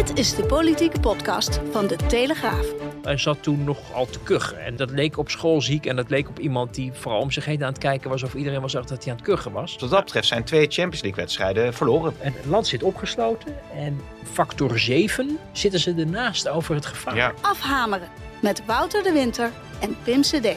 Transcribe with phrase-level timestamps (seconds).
[0.00, 2.66] Dit is de politieke podcast van De Telegraaf.
[3.02, 4.64] Hij zat toen nog al te kuchen.
[4.64, 5.86] En dat leek op school ziek.
[5.86, 8.22] En dat leek op iemand die vooral om zich heen aan het kijken was.
[8.22, 9.76] Of iedereen was dacht dat hij aan het kuchen was.
[9.80, 12.14] Wat dat betreft zijn twee Champions League wedstrijden verloren.
[12.20, 13.56] En het land zit opgesloten.
[13.74, 14.00] En
[14.32, 17.16] factor 7 zitten ze ernaast over het gevaar.
[17.16, 17.32] Ja.
[17.40, 18.08] Afhameren
[18.42, 20.48] met Wouter de Winter en Pim CD.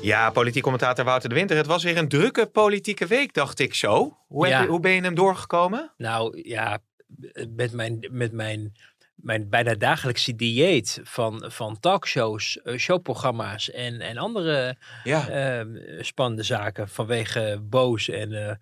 [0.00, 1.56] Ja, politiek commentator Wouter de Winter.
[1.56, 4.16] Het was weer een drukke politieke week, dacht ik zo.
[4.26, 4.60] Hoe, Ja.
[4.62, 5.92] je, hoe ben je hem doorgekomen?
[5.96, 6.78] Nou ja,
[7.56, 8.72] met mijn, met mijn,
[9.14, 15.28] mijn bijna dagelijkse dieet van, van talkshows, eh, showprogramma's en, en andere Ja.
[15.28, 15.66] eh,
[16.00, 18.54] spannende zaken vanwege boos en eh,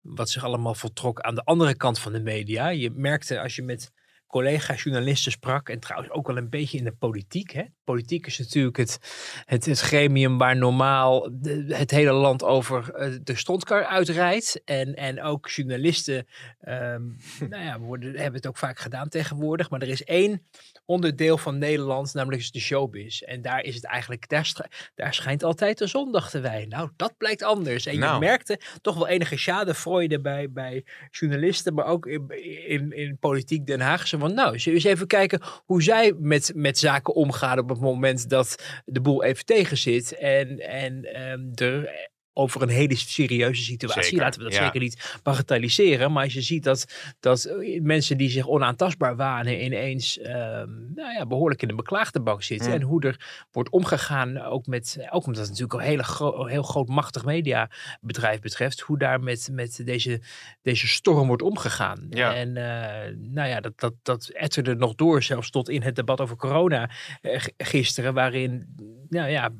[0.00, 2.68] wat zich allemaal voltrok aan de andere kant van de media.
[2.68, 3.92] Je merkte als je met
[4.30, 7.50] collega-journalisten sprak en trouwens ook wel een beetje in de politiek.
[7.50, 7.62] Hè?
[7.84, 8.98] Politiek is natuurlijk het,
[9.44, 14.62] het, het gremium waar normaal de- het hele land over eh, de stondkar uitrijdt.
[14.64, 16.26] En, en ook journalisten
[16.60, 17.02] ehm,
[17.50, 19.70] nou ja, worden, hebben het ook vaak gedaan tegenwoordig.
[19.70, 20.42] Maar er is één
[20.84, 23.20] onderdeel van Nederland, namelijk is de showbiz.
[23.22, 26.68] En daar is het eigenlijk, daar, schijnt altijd de zondag te wijnen.
[26.68, 27.86] Nou, dat blijkt anders.
[27.86, 28.20] En je Nou.
[28.20, 32.28] merkte toch wel enige schadevreude bij, bij journalisten, maar ook in,
[32.68, 34.06] in, in politiek Den Haag.
[34.20, 38.28] Zo van, nou, eens even kijken hoe zij met, met zaken omgaan op het moment
[38.28, 40.16] dat de boel even tegen zit.
[40.16, 44.02] En, en ehm, er over een hele serieuze situatie.
[44.02, 44.64] Zeker, Laten we dat ja.
[44.64, 46.12] zeker niet bagatelliseren.
[46.12, 46.86] Maar als je ziet dat,
[47.20, 52.42] dat mensen die zich onaantastbaar wanen ineens ehm, nou ja, behoorlijk in de beklaagde bank
[52.42, 52.68] zitten.
[52.68, 52.74] Mm.
[52.74, 56.62] En hoe er wordt omgegaan, ook, met, ook omdat het natuurlijk een hele gro- heel
[56.62, 58.80] groot machtig mediabedrijf betreft.
[58.80, 60.20] Hoe daar met, met deze,
[60.62, 62.06] deze storm wordt omgegaan.
[62.10, 62.34] Ja.
[62.34, 66.20] En eh, nou ja, dat, dat, dat etterde nog door, zelfs tot in het debat
[66.20, 68.14] over corona eh, gisteren.
[68.14, 68.74] Waarin
[69.08, 69.50] nou ja,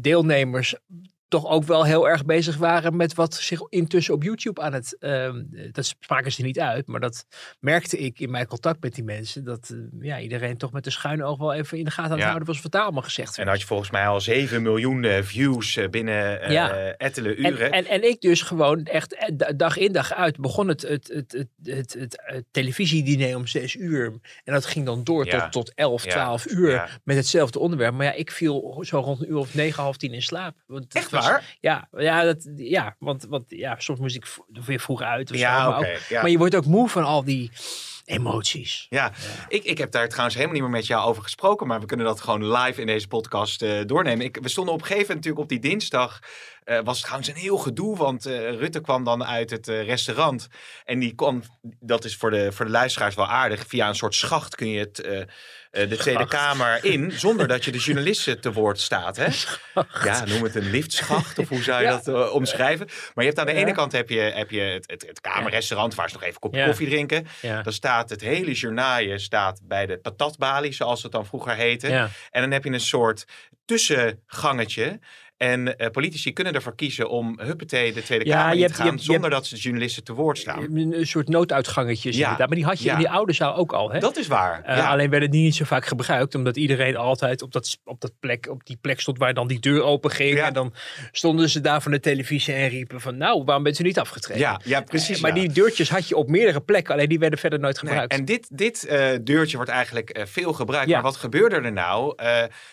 [0.00, 0.74] deelnemers
[1.30, 4.96] toch ook wel heel erg bezig waren met wat zich intussen op YouTube aan het.
[4.98, 5.42] ehm,
[5.72, 7.26] dat spraken ze niet uit, maar dat
[7.60, 9.44] merkte ik in mijn contact met die mensen.
[9.44, 12.10] Dat eh, ja, iedereen toch met de schuine oog wel even in de gaten aan
[12.10, 12.26] het Ja.
[12.26, 13.48] houden was wat daar allemaal gezegd En werd.
[13.48, 16.70] had je volgens mij al 7 miljoen eh, views eh, binnen eh Ja.
[16.96, 17.72] ettelijke En, uren.
[17.72, 21.32] en, en ik dus gewoon echt da- dag in dag uit begon het, het, het,
[21.32, 24.04] het, het, het, het televisiediner om zes uur.
[24.44, 25.40] En dat ging dan door Ja.
[25.40, 26.10] tot, tot elf, Ja.
[26.10, 26.88] twaalf uur Ja.
[27.04, 27.94] met hetzelfde onderwerp.
[27.94, 30.56] Maar ja, ik viel zo rond een uur of negen, half tien in slaap.
[30.66, 31.56] Want Echt waar?
[31.60, 34.26] Ja, ja, dat, ja want, want ja, soms moest ik
[34.64, 35.30] weer vroeg uit.
[35.30, 36.20] Of zo, maar, oké, ook- ja.
[36.20, 37.50] maar je wordt ook moe van al die
[38.04, 38.86] emoties.
[38.88, 39.12] Ja,
[39.48, 42.06] Ik, ik heb daar trouwens helemaal niet meer met jou over gesproken, maar we kunnen
[42.06, 44.24] dat gewoon live in deze podcast eh, doornemen.
[44.24, 46.20] Ik, we stonden op een gegeven moment natuurlijk op die dinsdag.
[46.70, 49.84] Eh, was het trouwens een heel gedoe, want eh, Rutte kwam dan uit het eh,
[49.84, 50.48] restaurant.
[50.84, 51.42] En die kwam,
[51.80, 54.78] dat is voor de, voor de luisteraars wel aardig, via een soort schacht kun je
[54.78, 54.96] het,
[55.70, 59.16] de Tweede Kamer in, zonder dat je de journalisten te woord staat.
[59.16, 59.26] Hè?
[60.04, 62.00] Ja, noem het een liftschacht, of hoe zou je Ja.
[62.04, 62.86] dat omschrijven?
[62.86, 63.58] Maar je hebt aan de Ja.
[63.58, 66.40] ene kant heb je, heb je het, het, het kamerrestaurant, waar ze nog even een
[66.50, 67.26] kopje koffie drinken.
[67.62, 72.08] Dan staat het hele journaaien staat bij de patatbalie, zoals het dan vroeger heette.
[72.30, 73.24] En dan heb je een soort
[73.64, 74.98] tussengangetje.
[75.40, 78.86] En eh, politici kunnen ervoor kiezen om huppatee de Tweede Ja, Kamer in te gaan,
[78.86, 80.76] hebt- zonder dat ze de journalisten te woord staan.
[80.76, 82.22] Een, soort nooduitgangetjes Ja.
[82.22, 82.46] inderdaad.
[82.48, 82.92] Maar die had je Ja.
[82.92, 83.90] in die oude zaal ook al.
[83.92, 83.98] Hè?
[83.98, 84.62] Dat is waar.
[84.64, 84.90] Eh.
[84.90, 88.46] Alleen werd het niet zo vaak gebruikt, omdat iedereen altijd op, dat, op, dat plek,
[88.50, 90.36] op die plek stond waar dan die deur open ging.
[90.36, 90.46] Ja.
[90.46, 90.74] En dan
[91.12, 94.42] stonden ze daar van de televisie en riepen van, nou, waarom bent u niet afgetreden?
[94.42, 95.16] ja, ja, precies.
[95.16, 95.40] Eh, maar ja.
[95.42, 98.12] die deurtjes had je op meerdere plekken, alleen die werden verder nooit Nee, gebruikt.
[98.12, 98.88] en dit, dit
[99.22, 100.88] deurtje wordt eigenlijk veel gebruikt.
[100.88, 100.94] Ja.
[100.94, 102.14] Maar wat gebeurde er nou?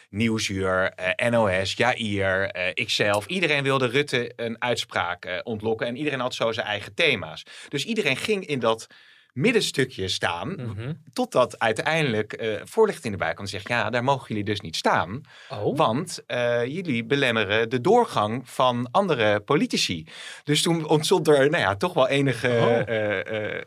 [0.09, 0.93] Nieuwsuur,
[1.29, 3.25] NOS, Jair, eh, ikzelf.
[3.25, 5.87] Iedereen wilde Rutte een uitspraak eh, ontlokken.
[5.87, 7.43] En iedereen had zo zijn eigen thema's.
[7.69, 8.87] Dus iedereen ging in dat
[9.33, 10.49] middenstukje staan.
[10.49, 10.93] Mhm.
[11.13, 13.67] Totdat uiteindelijk eh voorlichting erbij kwam en zegt...
[13.67, 15.21] ja, daar mogen jullie dus niet staan.
[15.49, 15.77] Oh.
[15.77, 16.23] Want
[16.65, 20.07] jullie belemmeren de doorgang van andere politici.
[20.43, 22.45] Dus toen ontstond er nou ja, toch wel enige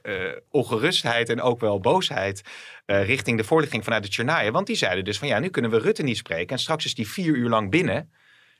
[0.03, 0.41] Oh.
[0.51, 2.43] ongerustheid en ook wel boosheid
[2.87, 4.53] richting de voorlichting vanuit de Tjernaaien.
[4.53, 6.57] Want die zeiden dus van ja, nu kunnen we Rutte niet spreken.
[6.57, 8.11] En straks is die vier uur lang binnen.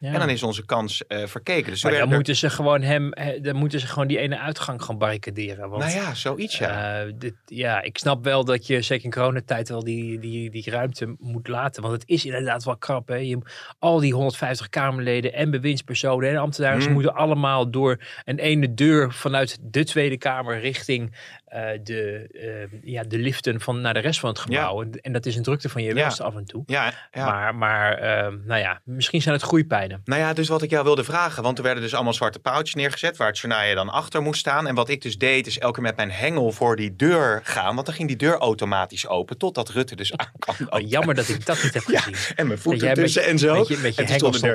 [0.03, 0.13] Ja.
[0.13, 1.71] En dan is onze kans eh, verkeken.
[1.71, 4.39] Dus maar dan er- moeten ze gewoon hem, eh, dan moeten ze gewoon die ene
[4.39, 5.69] uitgang gaan barricaderen.
[5.71, 7.01] Want, Nou ja, zoiets ja.
[7.05, 10.71] eh, dit, ja, ik snap wel dat je zeker in coronatijd wel die, die, die
[10.71, 11.83] ruimte moet laten.
[11.83, 13.09] Want het is inderdaad wel krap.
[13.09, 13.15] Hè?
[13.15, 13.39] Je,
[13.79, 16.95] al die 150 Kamerleden en bewindspersonen en ambtenaren, ze Mm.
[16.95, 21.15] moeten allemaal door een ene deur vanuit de Tweede Kamer richting
[21.51, 22.29] eh, de,
[22.73, 24.83] eh, ja, de liften van, naar de rest van het gebouw.
[24.83, 26.63] En, en dat is een drukte van je welste af en toe.
[26.67, 27.25] Ja, ja.
[27.25, 30.01] Maar, maar ehm, nou ja, misschien zijn het groeipijnen.
[30.05, 32.75] Nou ja, dus wat ik jou wilde vragen, want er werden dus allemaal zwarte paaltjes
[32.75, 34.67] neergezet waar het journaal dan achter moest staan.
[34.67, 37.75] En wat ik dus deed, is elke keer met mijn hengel voor die deur gaan,
[37.75, 40.69] want dan ging die deur automatisch open totdat Rutte dus aankwam.
[40.71, 42.37] Oh, jammer dat ik dat niet heb Ja, gezien.
[42.37, 43.59] en mijn voeten tussen je- en zo.
[43.59, 44.51] met je- met je en toen stonden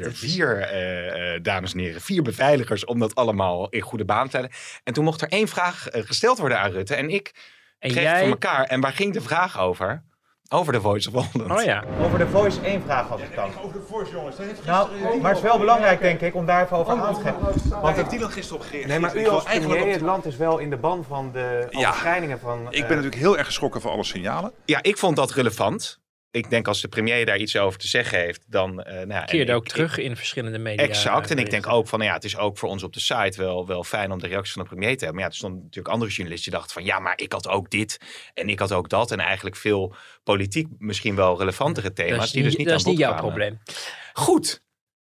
[0.06, 4.28] er vier, eh, eh, dames en heren, vier beveiligers om dat allemaal in goede baan
[4.28, 4.56] te leiden.
[4.84, 6.94] En toen mocht er één vraag eh, gesteld worden aan Rutte.
[6.94, 7.32] En ik
[7.78, 8.20] En kreeg het jij...
[8.20, 8.64] voor elkaar.
[8.64, 10.02] En waar ging de vraag over?
[10.48, 11.50] Over de Voice of Holland.
[11.60, 11.84] Oh ja.
[12.00, 13.50] Over de voice één vraag als ik kan.
[14.66, 14.88] Nou,
[15.20, 17.80] maar het is wel belangrijk denk ik om daar even over aan te geven.
[17.80, 18.90] Want heeft die dan gisteren op gereageerd?
[18.90, 21.32] Nee, maar u als eigenlijk premier, op- het land is wel in de ban van
[21.32, 21.78] de Ja.
[21.88, 22.58] overschrijdingen van...
[22.70, 24.52] Ik eh, ben natuurlijk heel erg geschrokken van alle signalen.
[24.64, 25.98] Ja, ik vond dat relevant.
[26.36, 28.82] Ik denk als de premier daar iets over te zeggen heeft, dan...
[28.82, 30.84] eh nou Keerde ik- ook terug in verschillende media.
[30.86, 31.30] Exact.
[31.30, 33.42] En ik denk ook van, nou ja, het is ook voor ons op de site
[33.42, 35.14] wel, wel fijn om de reacties van de premier te hebben.
[35.14, 37.70] Maar ja, er stonden natuurlijk andere journalisten die dachten van, ja, maar ik had ook
[37.70, 38.00] dit
[38.34, 39.10] en ik had ook dat.
[39.10, 39.94] En eigenlijk veel
[40.24, 43.02] politiek misschien wel relevantere thema's Dat is die dus niet dat aan is bod niet
[43.02, 43.30] jouw kwamen.
[43.30, 43.58] probleem.
[44.12, 44.62] Goed,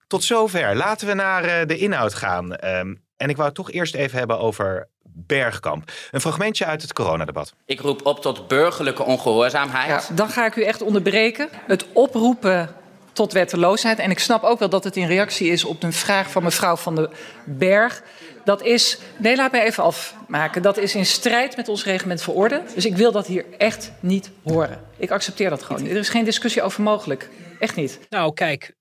[0.06, 0.76] tot zover.
[0.76, 2.55] Laten we naar eh, de inhoud gaan.
[2.56, 5.92] Ehm, en ik wou het toch eerst even hebben over Bergkamp.
[6.10, 7.54] Een fragmentje uit het coronadebat.
[7.64, 10.06] Ik roep op tot burgerlijke ongehoorzaamheid.
[10.08, 11.48] Ja, dan ga ik u echt onderbreken.
[11.66, 12.74] Het oproepen
[13.12, 13.98] tot wetteloosheid.
[13.98, 16.76] En ik snap ook wel dat het in reactie is op een vraag van mevrouw
[16.76, 17.10] Van den
[17.44, 18.02] Berg.
[18.44, 20.62] Dat is, nee, laat mij even afmaken.
[20.62, 22.62] Dat is in strijd met ons reglement van orde.
[22.74, 24.80] Dus ik wil dat hier echt niet horen.
[24.96, 25.90] Ik accepteer dat gewoon niet.
[25.90, 27.28] Er is geen discussie over mogelijk.
[27.58, 27.98] Echt niet.
[28.10, 28.74] Nou, kijk,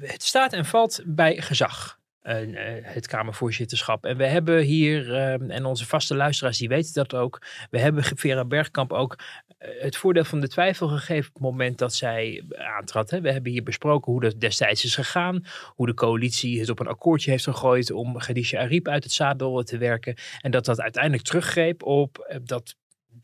[0.00, 2.00] het staat en valt bij gezag.
[2.22, 2.36] Eh,
[2.82, 4.04] het Kamervoorzitterschap.
[4.04, 7.42] En we hebben hier, eh, en onze vaste luisteraars die weten dat ook.
[7.70, 9.18] We hebben Vera Bergkamp ook
[9.62, 12.44] eh, het voordeel van de twijfel gegeven op het moment dat zij
[12.76, 13.10] aantrad.
[13.10, 13.20] Hè.
[13.20, 15.44] We hebben hier besproken hoe dat destijds is gegaan.
[15.74, 19.62] Hoe de coalitie het op een akkoordje heeft gegooid om Khadija Ariep uit het zadel
[19.62, 20.14] te werken.
[20.40, 22.76] En dat dat uiteindelijk teruggreep op eh, dat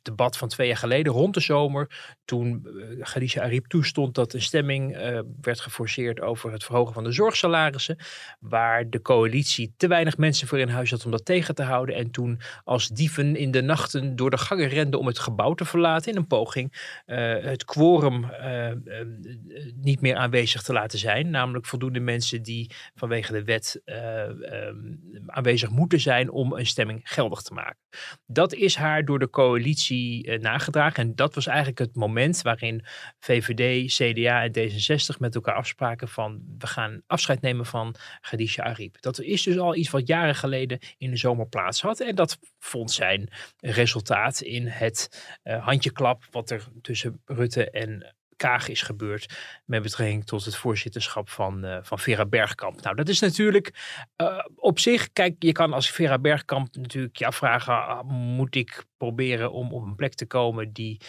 [0.03, 2.15] debat van twee jaar geleden rond de zomer.
[2.25, 7.05] Toen uh, Khadija Ariep toestond dat een stemming uh, werd geforceerd over het verhogen van
[7.05, 7.97] de zorgsalarissen.
[8.41, 11.95] Waar de coalitie te weinig mensen voor in huis had om dat tegen te houden.
[11.95, 15.65] En toen als dieven in de nachten door de gangen renden om het gebouw te
[15.65, 16.13] verlaten.
[16.13, 18.27] In een poging uh, het quorum
[19.75, 21.31] niet meer aanwezig te laten zijn.
[21.31, 23.83] Namelijk voldoende mensen die vanwege de wet
[25.27, 27.79] aanwezig moeten zijn om een stemming geldig te maken.
[28.27, 31.03] Dat is haar door de coalitie uh, nagedragen.
[31.03, 32.85] En dat was eigenlijk het moment waarin
[33.19, 39.01] VVD, CDA en D66 met elkaar afspraken van we gaan afscheid nemen van Khadija Ariep.
[39.01, 42.01] Dat is dus al iets wat jaren geleden in de zomer plaats had.
[42.01, 43.31] En dat vond zijn
[43.61, 50.27] resultaat in het uh, handjeklap wat er tussen Rutte en Kaag is gebeurd met betrekking
[50.27, 52.83] tot het voorzitterschap van, uh, van Vera Bergkamp.
[52.83, 53.73] Nou, dat is natuurlijk
[54.23, 58.85] uh, op zich, kijk, je kan als Vera Bergkamp natuurlijk je afvragen, uh, moet ik
[58.97, 61.01] proberen om op een plek te komen die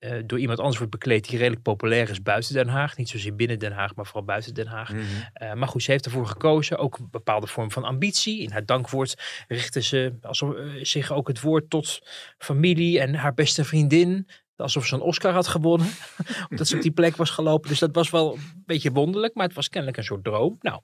[0.00, 2.96] uh, door iemand anders wordt bekleed die redelijk populair is buiten Den Haag.
[2.96, 4.92] Niet zozeer binnen Den Haag, maar vooral buiten Den Haag.
[4.92, 5.48] Mm -hmm.
[5.48, 6.78] uh, maar goed, ze heeft ervoor gekozen.
[6.78, 8.42] Ook een bepaalde vorm van ambitie.
[8.42, 12.08] In haar dankwoord richtte ze alsof, uh, zich ook het woord tot
[12.38, 14.28] familie en haar beste vriendin.
[14.56, 15.88] Alsof ze een Oscar had gewonnen.
[16.50, 17.68] omdat ze op die plek was gelopen.
[17.68, 19.34] Dus dat was wel een beetje wonderlijk.
[19.34, 20.56] Maar het was kennelijk een soort droom.
[20.60, 20.80] Nou,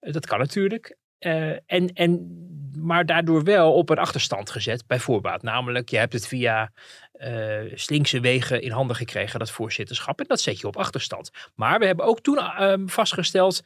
[0.00, 0.96] dat kan natuurlijk.
[1.20, 2.30] Uh, en, en,
[2.78, 5.42] maar daardoor wel op een achterstand gezet, bij voorbaat.
[5.42, 6.72] Namelijk, je hebt het via
[7.14, 10.20] uh, slinkse wegen in handen gekregen, dat voorzitterschap.
[10.20, 11.30] En dat zet je op achterstand.
[11.54, 13.62] Maar we hebben ook toen uh, vastgesteld.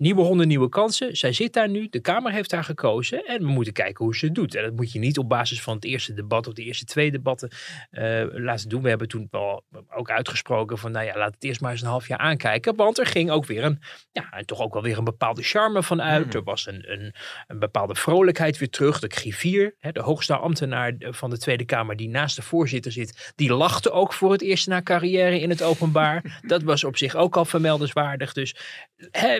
[0.00, 1.16] Nieuwe honden, nieuwe kansen.
[1.16, 1.88] Zij zit daar nu.
[1.90, 3.24] De Kamer heeft haar gekozen.
[3.24, 4.54] En we moeten kijken hoe ze het doet.
[4.54, 7.10] En dat moet je niet op basis van het eerste debat of de eerste twee
[7.10, 7.50] debatten
[7.90, 8.82] uh, laten doen.
[8.82, 11.88] We hebben toen wel ook uitgesproken van, nou ja, laat het eerst maar eens een
[11.88, 12.76] half jaar aankijken.
[12.76, 13.78] Want er ging ook weer een,
[14.12, 16.26] ja, en toch ook wel weer een bepaalde charme van uit.
[16.26, 16.32] Mm.
[16.32, 17.14] Er was een, een,
[17.46, 19.00] een, bepaalde vrolijkheid weer terug.
[19.00, 23.32] De griffier, hè, de hoogste ambtenaar van de Tweede Kamer die naast de voorzitter zit,
[23.36, 26.40] die lachte ook voor het eerst na carrière in het openbaar.
[26.46, 28.32] dat was op zich ook al vermeldenswaardig.
[28.32, 28.56] Dus
[29.10, 29.38] hè,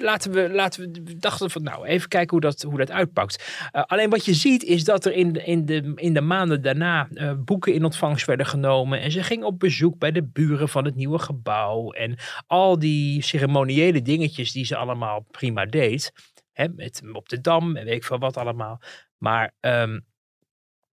[0.00, 3.68] laten we, laten we dachten van nou even kijken hoe dat, hoe dat uitpakt.
[3.72, 7.08] Uh, alleen wat je ziet is dat er in in de, in de maanden daarna
[7.12, 9.00] uh, boeken in ontvangst werden genomen.
[9.00, 11.92] En ze ging op bezoek bij de buren van het nieuwe gebouw.
[11.92, 16.12] En al die ceremoniële dingetjes die ze allemaal prima deed.
[16.52, 18.80] Hè, met, op de Dam en weet ik veel wat allemaal.
[19.18, 20.06] Maar um,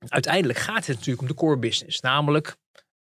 [0.08, 2.02] uiteindelijk gaat het natuurlijk om de core business.
[2.02, 2.56] Namelijk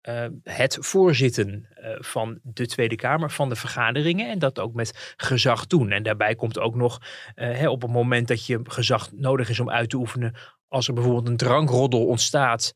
[0.10, 5.14] uh, het voorzitten uh, van de Tweede Kamer, van de vergaderingen en dat ook met
[5.18, 5.92] gezag doen.
[5.92, 7.02] En daarbij komt ook nog
[7.36, 10.34] uh, hè, op het moment dat je gezag nodig is om uit te oefenen,
[10.68, 12.76] als er bijvoorbeeld een drankroddel ontstaat,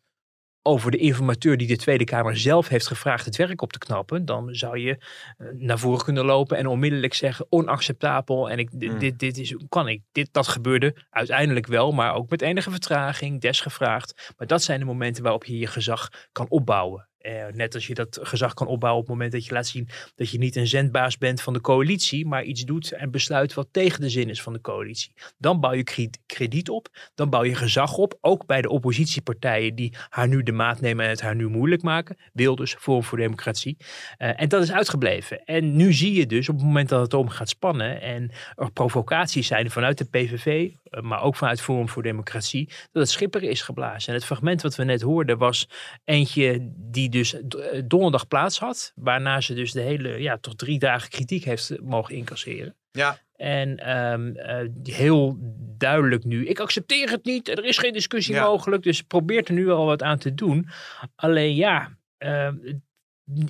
[0.63, 4.25] over de informateur die de Tweede Kamer zelf heeft gevraagd het werk op te knappen,
[4.25, 4.97] dan zou je
[5.37, 8.99] eh, naar voren kunnen lopen en onmiddellijk zeggen onacceptabel en ik, Mm.
[8.99, 10.01] dit, dit is, kan ik.
[10.11, 14.33] Dit, dat gebeurde uiteindelijk wel, maar ook met enige vertraging, desgevraagd.
[14.37, 17.09] Maar dat zijn de momenten waarop je je gezag kan opbouwen.
[17.21, 19.89] Eh, net als je dat gezag kan opbouwen op het moment dat je laat zien
[20.15, 23.67] dat je niet een zendbaas bent van de coalitie, maar iets doet en besluit wat
[23.71, 25.13] tegen de zin is van de coalitie.
[25.37, 29.95] Dan bouw je krediet op, dan bouw je gezag op, ook bij de oppositiepartijen die
[30.09, 32.17] haar nu de maat nemen en het haar nu moeilijk maken.
[32.33, 33.77] Wilders, Forum voor Democratie.
[34.17, 35.43] Eh, en dat is uitgebleven.
[35.43, 38.71] En nu zie je dus op het moment dat het om gaat spannen en er
[38.71, 43.43] provocaties zijn vanuit de PVV, eh, maar ook vanuit Forum voor Democratie, dat het schipper
[43.43, 44.07] is geblazen.
[44.07, 45.67] En het fragment wat we net hoorden was
[46.03, 50.79] eentje die dus eh, donderdag plaats had, waarna ze dus de hele, ja, toch drie
[50.79, 52.75] dagen kritiek heeft mogen incasseren.
[52.91, 53.17] Ja.
[53.35, 55.37] En ehm, eh, heel
[55.77, 58.43] duidelijk nu, ik accepteer het niet, er is geen discussie Ja.
[58.45, 60.67] mogelijk, dus probeert er nu al wat aan te doen.
[61.15, 62.55] Alleen ja, ehm,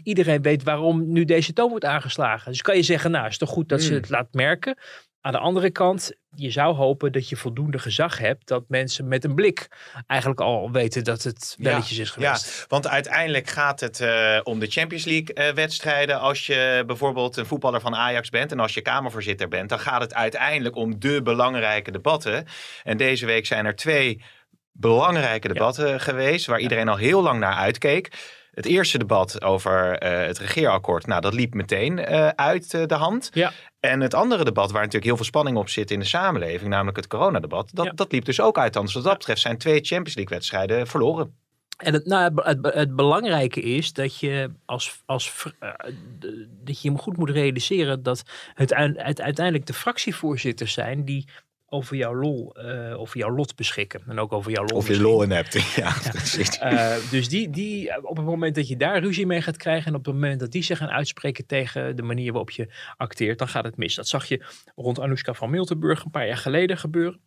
[0.03, 2.51] iedereen weet waarom nu deze toon wordt aangeslagen.
[2.51, 3.97] Dus kan je zeggen, nou is toch goed dat ze Hmm.
[3.97, 4.77] het laat merken.
[5.21, 9.23] Aan de andere kant, je zou hopen dat je voldoende gezag hebt dat mensen met
[9.23, 9.67] een blik
[10.07, 12.65] eigenlijk al weten dat het Ja, belletjes is Ja, geweest.
[12.67, 16.19] want uiteindelijk gaat het eh, om de Champions League eh, wedstrijden.
[16.19, 20.01] Als je bijvoorbeeld een voetballer van Ajax bent en als je Kamervoorzitter bent, dan gaat
[20.01, 22.45] het uiteindelijk om de belangrijke debatten.
[22.83, 24.23] En deze week zijn er twee
[24.71, 28.09] belangrijke debatten geweest waar iedereen al heel lang naar uitkeek.
[28.51, 32.93] Het eerste debat over eh, het regeerakkoord, nou dat liep meteen eh, uit eh, de
[32.93, 33.29] hand.
[33.33, 33.51] Ja.
[33.79, 36.97] En het andere debat waar natuurlijk heel veel spanning op zit in de samenleving, namelijk
[36.97, 37.91] het coronadebat, dat, Ja.
[37.91, 38.91] dat liep dus ook uit de hand.
[38.91, 41.35] Dus wat dat betreft zijn twee Champions League wedstrijden verloren.
[41.77, 45.45] En het, nou, het, het, het belangrijke is dat je als, als
[46.63, 51.27] dat je hem goed moet realiseren dat het uiteindelijk de fractievoorzitters zijn die
[51.73, 54.01] over jouw lol, eh, over jouw lot beschikken.
[54.07, 54.77] En ook over jouw lol.
[54.77, 55.59] Of je lol in hebt.
[55.75, 55.95] Ja.
[56.59, 59.95] Eh, dus die, die, op het moment dat je daar ruzie mee gaat krijgen en
[59.95, 63.47] op het moment dat die zich gaan uitspreken tegen de manier waarop je acteert, dan
[63.47, 63.95] gaat het mis.
[63.95, 67.19] Dat zag je rond Anoushka van Miltenburg een paar jaar geleden gebeuren.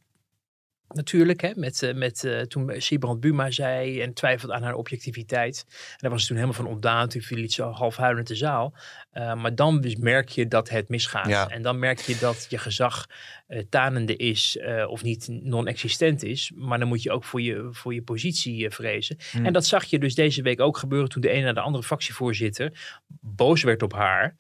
[0.88, 5.64] Natuurlijk, hè, met, eh, met, eh, toen Sibrand Buma zei en twijfelde aan haar objectiviteit.
[5.68, 7.08] En daar was ze toen helemaal van ontdaan.
[7.08, 8.74] Toen viel iets half huilend de zaal.
[9.10, 11.26] Eh, maar dan dus merk je dat het misgaat.
[11.26, 11.48] Ja.
[11.48, 13.06] En dan merk je dat je gezag
[13.68, 16.52] tanende is of niet non-existent is.
[16.54, 19.16] Maar dan moet je ook voor je, voor je positie vrezen.
[19.30, 19.46] Hmm.
[19.46, 21.84] En dat zag je dus deze week ook gebeuren toen de ene naar de andere
[21.84, 24.36] fractievoorzitter boos werd op haar.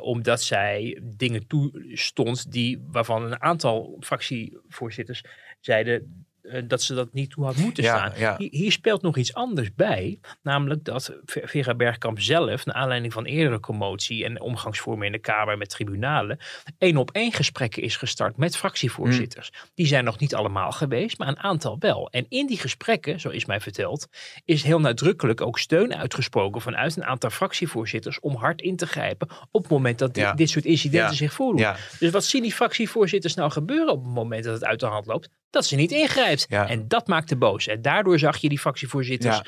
[0.00, 5.22] omdat zij dingen toestond die, waarvan een aantal fractievoorzitters
[5.64, 8.18] zeiden eh, dat ze dat niet toe had moeten Ja, staan.
[8.20, 8.34] ja.
[8.38, 10.18] Hier, hier speelt nog iets anders bij.
[10.42, 15.18] Namelijk dat Ver- Vera Bergkamp zelf, naar aanleiding van eerdere commotie en omgangsvormen in de
[15.18, 16.38] Kamer met tribunalen,
[16.78, 19.50] één op één gesprekken is gestart met fractievoorzitters.
[19.74, 22.10] Die zijn nog niet allemaal geweest, maar een aantal wel.
[22.10, 24.06] En in die gesprekken, zo is mij verteld,
[24.44, 29.28] is heel nadrukkelijk ook steun uitgesproken vanuit een aantal fractievoorzitters om hard in te grijpen
[29.50, 30.32] op het moment dat di- Ja.
[30.32, 31.74] dit soort incidenten zich voordoen.
[31.98, 35.06] Dus wat zien die fractievoorzitters nou gebeuren op het moment dat het uit de hand
[35.06, 35.28] loopt?
[35.54, 36.46] Dat ze niet ingrijpt.
[36.48, 36.68] Ja.
[36.68, 37.66] En dat maakte boos.
[37.66, 39.44] En daardoor zag je die fractievoorzitters Ja.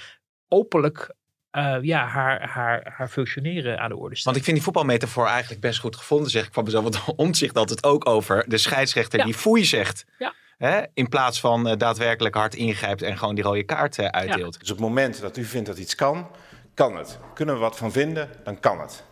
[0.49, 1.15] openlijk
[1.51, 4.39] eh, ja, haar, haar, haar functioneren aan de orde Want stellen.
[4.39, 6.83] ik vind die voetbalmetafoor eigenlijk best goed gevonden, zeg ik van mezelf.
[6.83, 9.25] Want omzicht had het ook over de scheidsrechter Ja.
[9.25, 10.05] die foei zegt.
[10.19, 10.33] Ja.
[10.59, 10.81] Hè?
[10.95, 14.61] In plaats van eh, daadwerkelijk hard ingrijpt en gewoon die rode kaart eh, uitdeelt.
[14.61, 16.31] Dus op het moment dat u vindt dat iets kan,
[16.75, 17.19] kan het.
[17.35, 19.05] Kunnen we wat van vinden, dan kan het.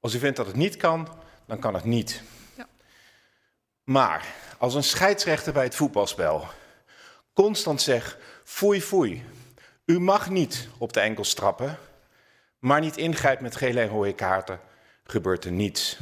[0.00, 1.08] Als u vindt dat het niet kan,
[1.46, 2.22] dan kan het niet.
[3.88, 4.26] Maar
[4.58, 6.44] als een scheidsrechter bij het voetbalspel
[7.32, 9.24] constant zegt: foei, foei,
[9.84, 11.76] u mag niet op de enkels trappen,
[12.58, 14.60] maar niet ingrijpt met gele en rode kaarten,
[15.04, 15.98] gebeurt er niets.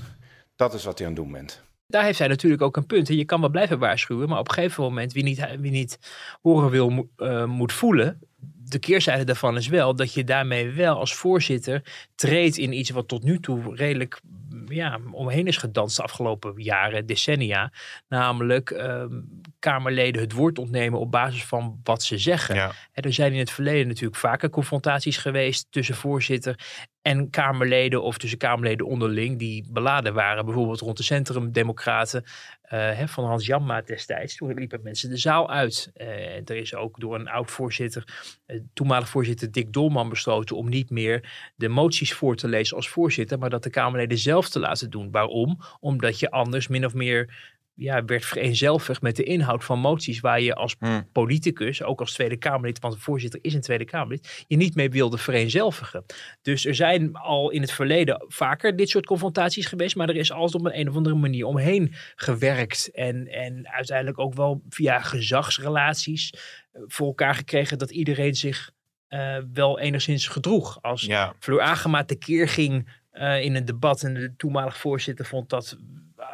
[0.57, 1.63] Dat is wat u aan het doen bent.
[1.87, 3.09] Daar heeft hij natuurlijk ook een punt.
[3.09, 5.99] Je kan wel blijven waarschuwen, maar op een gegeven moment, wie niet, wie niet
[6.43, 8.21] horen wil, eh, moet voelen.
[8.69, 11.83] De keerzijde daarvan is wel dat je daarmee wel als voorzitter
[12.15, 14.21] treedt in iets wat tot nu toe redelijk
[14.69, 17.73] ja, omheen is gedanst de afgelopen jaren, decennia.
[18.09, 19.21] Namelijk ehm,
[19.59, 22.55] Kamerleden het woord ontnemen op basis van wat ze zeggen.
[22.55, 22.73] Ja.
[22.93, 26.59] En er zijn in het verleden natuurlijk vaker confrontaties geweest tussen voorzitter
[27.07, 30.45] en Kamerleden of tussen Kamerleden onderling die beladen waren.
[30.45, 32.25] Bijvoorbeeld rond de centrumdemocraten
[32.63, 34.37] eh, hè, van Hans Janma destijds.
[34.37, 35.91] Toen liepen mensen de zaal uit.
[35.95, 38.05] Eh, er is ook door een oud voorzitter,
[38.47, 42.89] eh, toenmalig voorzitter Dick Dolman besloten om niet meer de moties voor te lezen als
[42.89, 45.11] voorzitter, maar dat de Kamerleden zelf te laten doen.
[45.11, 45.59] Waarom?
[45.81, 50.41] Omdat je anders min of meer ja, werd vereenzelvigd met de inhoud van moties waar
[50.41, 51.09] je als Hmm.
[51.13, 54.91] politicus, ook als Tweede Kamerlid, want de voorzitter is een Tweede Kamerlid, je niet mee
[54.91, 56.05] wilde vereenzelvigen.
[56.43, 60.33] Dus er zijn al in het verleden vaker dit soort confrontaties geweest, maar er is
[60.33, 65.01] altijd op een, een of andere manier omheen gewerkt en, en uiteindelijk ook wel via
[65.01, 66.33] gezagsrelaties
[66.73, 68.71] eh, voor elkaar gekregen dat iedereen zich
[69.09, 70.83] eh, wel enigszins gedroeg.
[70.83, 71.35] Als Ja.
[71.39, 75.79] Fleur Agema tekeer ging eh, in een debat en de toenmalig voorzitter vond dat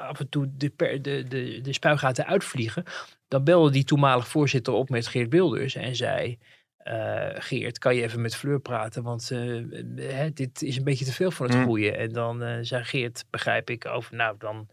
[0.09, 2.85] af en toe de, per, de, de, de spuigaten uitvliegen,
[3.29, 6.39] dan belde die toenmalig voorzitter op met Geert Wilders en zei...
[6.77, 9.03] eh, Geert, kan je even met Fleur praten?
[9.03, 9.39] Want eh,
[9.97, 11.65] hè, dit is een beetje te veel van het Mm.
[11.65, 11.97] goede.
[11.97, 14.69] En dan eh, zei Geert, begrijp ik, over nou dan,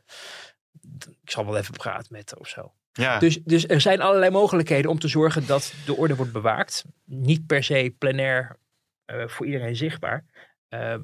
[1.21, 2.73] ik zal wel even praten met of zo.
[2.93, 3.19] Ja.
[3.19, 6.85] Dus, dus er zijn allerlei mogelijkheden om te zorgen dat de orde wordt bewaakt.
[7.05, 8.57] Niet per se plenair
[9.05, 10.25] voor iedereen zichtbaar.
[10.69, 10.95] Eh,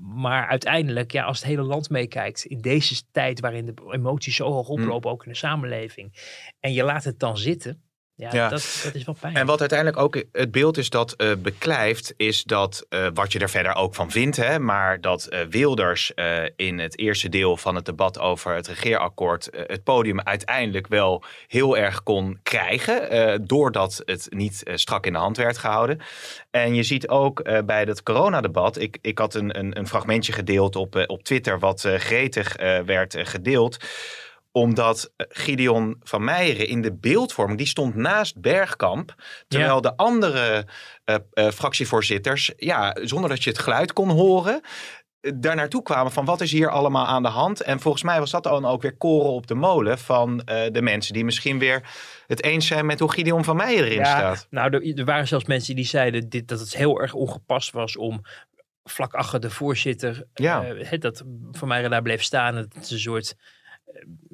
[0.00, 4.52] maar uiteindelijk, ja, als het hele land meekijkt, in deze tijd waarin de emoties zo
[4.52, 6.12] hoog oplopen, ook in de samenleving,
[6.60, 7.82] en je laat het dan zitten,
[8.20, 8.48] ja, Ja.
[8.48, 9.42] Dat, dat is wel pijnlijk.
[9.42, 13.38] En wat uiteindelijk ook het beeld is dat eh, beklijft, is dat eh, wat je
[13.38, 16.12] er verder ook van vindt, hè, maar dat eh, Wilders
[16.56, 21.76] in het eerste deel van het debat over het regeerakkoord het podium uiteindelijk wel heel
[21.76, 26.00] erg kon krijgen, doordat het niet strak in de hand werd gehouden.
[26.50, 30.76] En je ziet ook bij dat coronadebat, ik, ik had een, een, een fragmentje gedeeld
[30.76, 33.76] op, op Twitter wat gretig werd gedeeld
[34.52, 39.14] omdat eh, Gideon van Meijeren in de beeldvorming, die stond naast Bergkamp.
[39.48, 40.66] Terwijl de andere
[41.04, 44.60] eh, eh, fractievoorzitters, ja, zonder dat je het geluid kon horen,
[45.34, 47.62] daar naartoe kwamen van wat is hier allemaal aan de hand.
[47.62, 50.36] En volgens mij was dat dan ook weer koren op de molen van
[50.72, 51.88] de mensen die misschien weer
[52.26, 54.46] het eens zijn met hoe Gideon van Meijeren erin staat.
[54.50, 57.96] Nou, er, er waren zelfs mensen die zeiden dit, dat het heel erg ongepast was
[57.96, 58.22] om
[58.84, 60.74] vlak achter de voorzitter, Ja.
[60.98, 62.54] dat Van mij daar bleef staan.
[62.54, 63.36] Dat het een soort,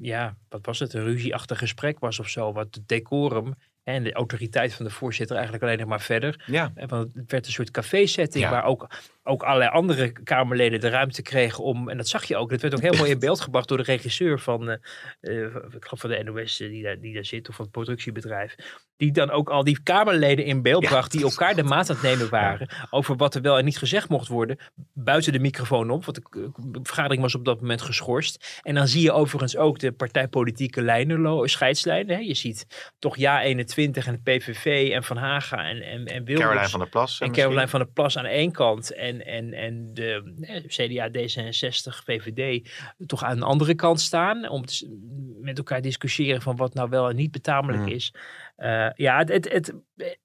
[0.00, 2.52] ja, wat was het, een ruzieachtig gesprek was of zo.
[2.52, 6.44] Wat het decorum en de autoriteit van de voorzitter eigenlijk alleen nog maar verder.
[6.46, 6.72] Ja.
[6.74, 8.50] Eh, Want het werd een soort café-setting Ja.
[8.50, 8.88] waar ook,
[9.26, 12.74] ook allerlei andere Kamerleden de ruimte kregen om, en dat zag je ook, dat werd
[12.74, 14.76] ook heel mooi in beeld gebracht door de regisseur van, eh,
[15.20, 17.74] eh, ik geloof van de NOS eh, die daar, die daar zit, of van het
[17.74, 18.54] productiebedrijf,
[18.96, 20.88] die dan ook al die Kamerleden in beeld Ja.
[20.88, 23.78] bracht, die elkaar de maat aan het nemen waren over wat er wel en niet
[23.78, 24.58] gezegd mocht worden,
[24.92, 26.20] buiten de microfoon op, want
[26.56, 28.60] de vergadering was op dat moment geschorst.
[28.62, 32.16] En dan zie je overigens ook de partijpolitieke lijnen, scheidslijnen.
[32.16, 32.22] Hè.
[32.22, 32.66] Je ziet
[32.98, 36.46] toch Ja 21 en het PVV en Van Haga en, en, en Wilders.
[36.46, 37.20] Caroline van der Plas.
[37.20, 37.44] En misschien.
[37.44, 42.70] Caroline van der Plas aan één kant en, en, en de eh, CDA, D66, VVD
[43.06, 44.48] toch aan de andere kant staan.
[44.48, 45.04] Om te
[45.40, 47.88] met elkaar discussiëren van wat nou wel en niet betamelijk Mm.
[47.88, 48.14] is.
[48.56, 49.74] Eh, ja, het, het, het,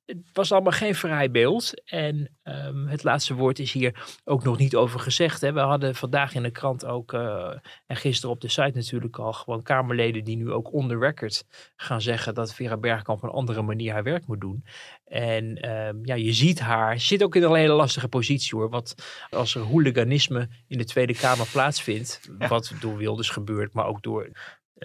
[0.06, 1.84] het was allemaal geen vrij beeld.
[1.86, 5.41] En ehm, het laatste woord is hier ook nog niet over gezegd.
[5.41, 5.54] Hè.
[5.54, 7.54] We hadden vandaag in de krant ook, eh,
[7.86, 11.46] en gisteren op de site natuurlijk al, gewoon Kamerleden die nu ook on the record
[11.76, 14.65] gaan zeggen dat Vera Bergkamp op een andere manier haar werk moet doen.
[15.06, 18.70] En ehm, ja, je ziet haar, ze zit ook in een hele lastige positie hoor.
[18.70, 18.96] Want
[19.30, 24.30] als er hooliganisme in de Tweede Kamer plaatsvindt, wat door Wilders gebeurt, maar ook door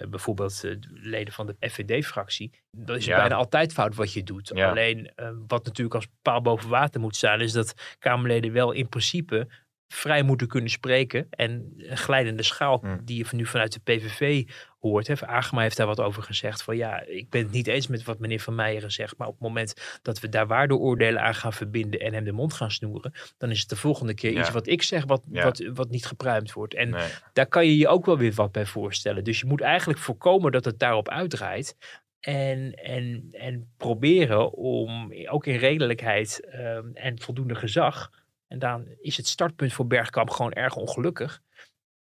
[0.09, 3.19] bijvoorbeeld eh, de leden van de FVD-fractie, dan is het Ja.
[3.19, 4.51] bijna altijd fout wat je doet.
[4.53, 4.69] Ja.
[4.69, 8.89] Alleen eh, wat natuurlijk als paal boven water moet staan, is dat Kamerleden wel in
[8.89, 9.47] principe
[9.87, 11.27] vrij moeten kunnen spreken.
[11.29, 12.99] En een glijdende schaal Hmm.
[13.05, 14.47] die je van nu vanuit de PVV
[14.89, 15.07] hoort.
[15.07, 15.27] Hè.
[15.27, 16.63] Agema heeft daar wat over gezegd.
[16.63, 19.17] Van ja, ik ben het niet eens met wat meneer Van Meijeren zegt.
[19.17, 22.53] Maar op het moment dat we daar waardeoordelen aan gaan verbinden en hem de mond
[22.53, 23.11] gaan snoeren.
[23.37, 24.39] Dan is het de volgende keer Ja.
[24.39, 25.43] iets wat ik zeg wat, Ja.
[25.43, 26.73] wat, wat niet gepruimd wordt.
[26.73, 27.07] En Nee.
[27.33, 29.23] daar kan je je ook wel weer wat bij voorstellen.
[29.23, 31.77] Dus je moet eigenlijk voorkomen dat het daarop uitdraait.
[32.19, 38.11] En, en, en proberen om ook in redelijkheid ehm, en voldoende gezag.
[38.47, 41.41] En dan is het startpunt voor Bergkamp gewoon erg ongelukkig.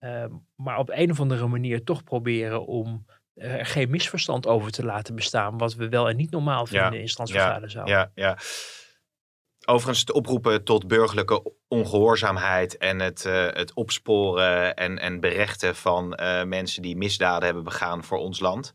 [0.01, 4.71] Ehm, maar op een of andere manier toch proberen om eh, er geen misverstand over
[4.71, 5.57] te laten bestaan.
[5.57, 7.87] Wat we wel en niet normaal vinden in standsvergaderzaal.
[7.87, 8.37] Ja, ja.
[9.65, 16.15] Overigens het oproepen tot burgerlijke ongehoorzaamheid en het, eh, het opsporen en, en berechten van
[16.15, 18.73] eh, mensen die misdaden hebben begaan voor ons land.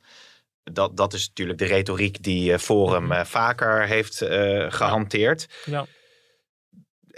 [0.73, 5.47] Dat, dat is natuurlijk de retoriek die Forum eh, vaker heeft eh, gehanteerd.
[5.65, 5.87] Ja.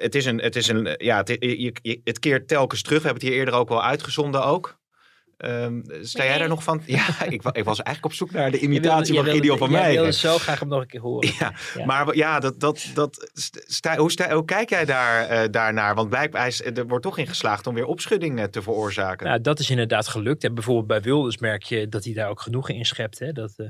[0.00, 2.98] Het is een, het is een, ja, het, je, je- het keert telkens terug.
[3.02, 4.76] We hebben het hier eerder ook wel uitgezonden ook.
[5.38, 6.82] Ehm, sta jij daar nog van?
[6.86, 10.02] Ja, ik, ik was eigenlijk op zoek naar de imitatie van Gideon van Jij Meijeren.
[10.04, 11.30] wilde zo graag hem nog een keer horen.
[11.38, 11.84] Ja, Ja.
[11.84, 13.30] maar ja, dat, dat, dat,
[13.66, 15.94] sta, hoe, sta, hoe kijk jij daar, eh, daarnaar?
[15.94, 19.26] Want blijkbaar is, er wordt toch in geslaagd om weer opschudding eh, te veroorzaken.
[19.26, 20.44] Nou, dat is inderdaad gelukt.
[20.44, 23.18] En bijvoorbeeld bij Wilders merk je dat hij daar ook genoegen in schept.
[23.18, 23.32] Hè?
[23.32, 23.66] Dat eh,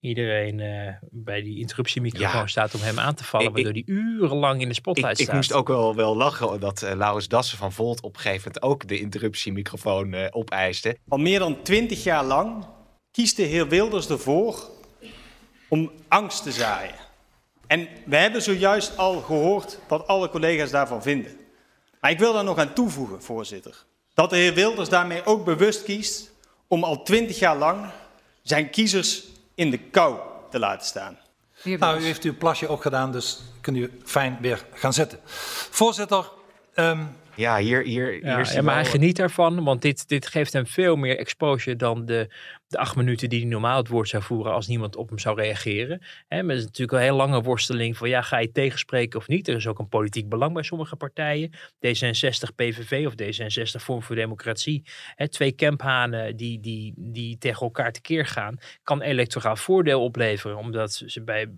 [0.00, 2.46] iedereen eh, bij die interruptiemicrofoon Ja.
[2.46, 3.46] staat om hem aan te vallen.
[3.46, 5.34] Ik- waardoor hij urenlang in de ik, spotlight ik staat.
[5.36, 8.62] moest ook wel, wel lachen dat eh, Laurens Dassen van Volt op een gegeven moment
[8.62, 10.96] ook de interruptiemicrofoon eh opeiste.
[11.08, 12.64] Al meer dan twintig jaar lang
[13.10, 14.68] kiest de heer Wilders ervoor
[15.68, 16.94] om angst te zaaien.
[17.66, 21.32] En we hebben zojuist al gehoord wat alle collega's daarvan vinden.
[22.00, 23.84] Maar ik wil daar nog aan toevoegen, voorzitter.
[24.14, 26.32] Dat de heer Wilders daarmee ook bewust kiest
[26.68, 27.86] om al twintig jaar lang
[28.42, 29.24] zijn kiezers
[29.60, 30.16] in de kou
[30.50, 31.18] te laten staan.
[31.64, 35.18] Nou, u heeft uw plasje ook gedaan, dus kunt u fijn weer gaan zitten.
[35.70, 36.30] Voorzitter.
[36.74, 37.18] Um...
[37.36, 40.52] Ja, hier, hier, hier ja, is ja, maar hij geniet ervan, want dit, dit geeft
[40.52, 42.34] hem veel meer exposure dan de,
[42.66, 45.40] de acht minuten die hij normaal het woord zou voeren als niemand op hem zou
[45.40, 46.02] reageren.
[46.28, 49.28] Hè, maar het is natuurlijk een heel lange worsteling van ja, ga je tegenspreken of
[49.28, 49.48] niet?
[49.48, 51.50] Er is ook een politiek belang bij sommige partijen.
[51.86, 54.84] D66 PVV of D66 Vorm voor Democratie.
[55.28, 61.22] Twee kemphanen die, die, die tegen elkaar tekeer gaan, kan electoraal voordeel opleveren, omdat ze
[61.22, 61.48] bij eh,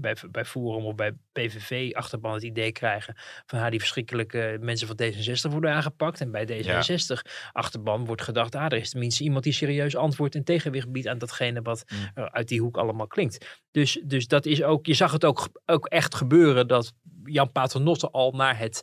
[0.00, 3.14] bij, bij Forum of bij PVV achterban het idee krijgen
[3.46, 6.20] van ha, die verschrikkelijke mensen van D66 worden aangepakt.
[6.20, 10.44] En bij D66 achterban wordt gedacht, ah, er is tenminste iemand die serieus antwoord en
[10.44, 11.84] tegenwicht biedt aan datgene wat
[12.14, 12.24] mm.
[12.24, 13.62] uit die hoek allemaal klinkt.
[13.70, 16.92] Dus, dus dat is ook, je zag het ook, ook echt gebeuren dat
[17.24, 18.82] Jan Paternotte al naar het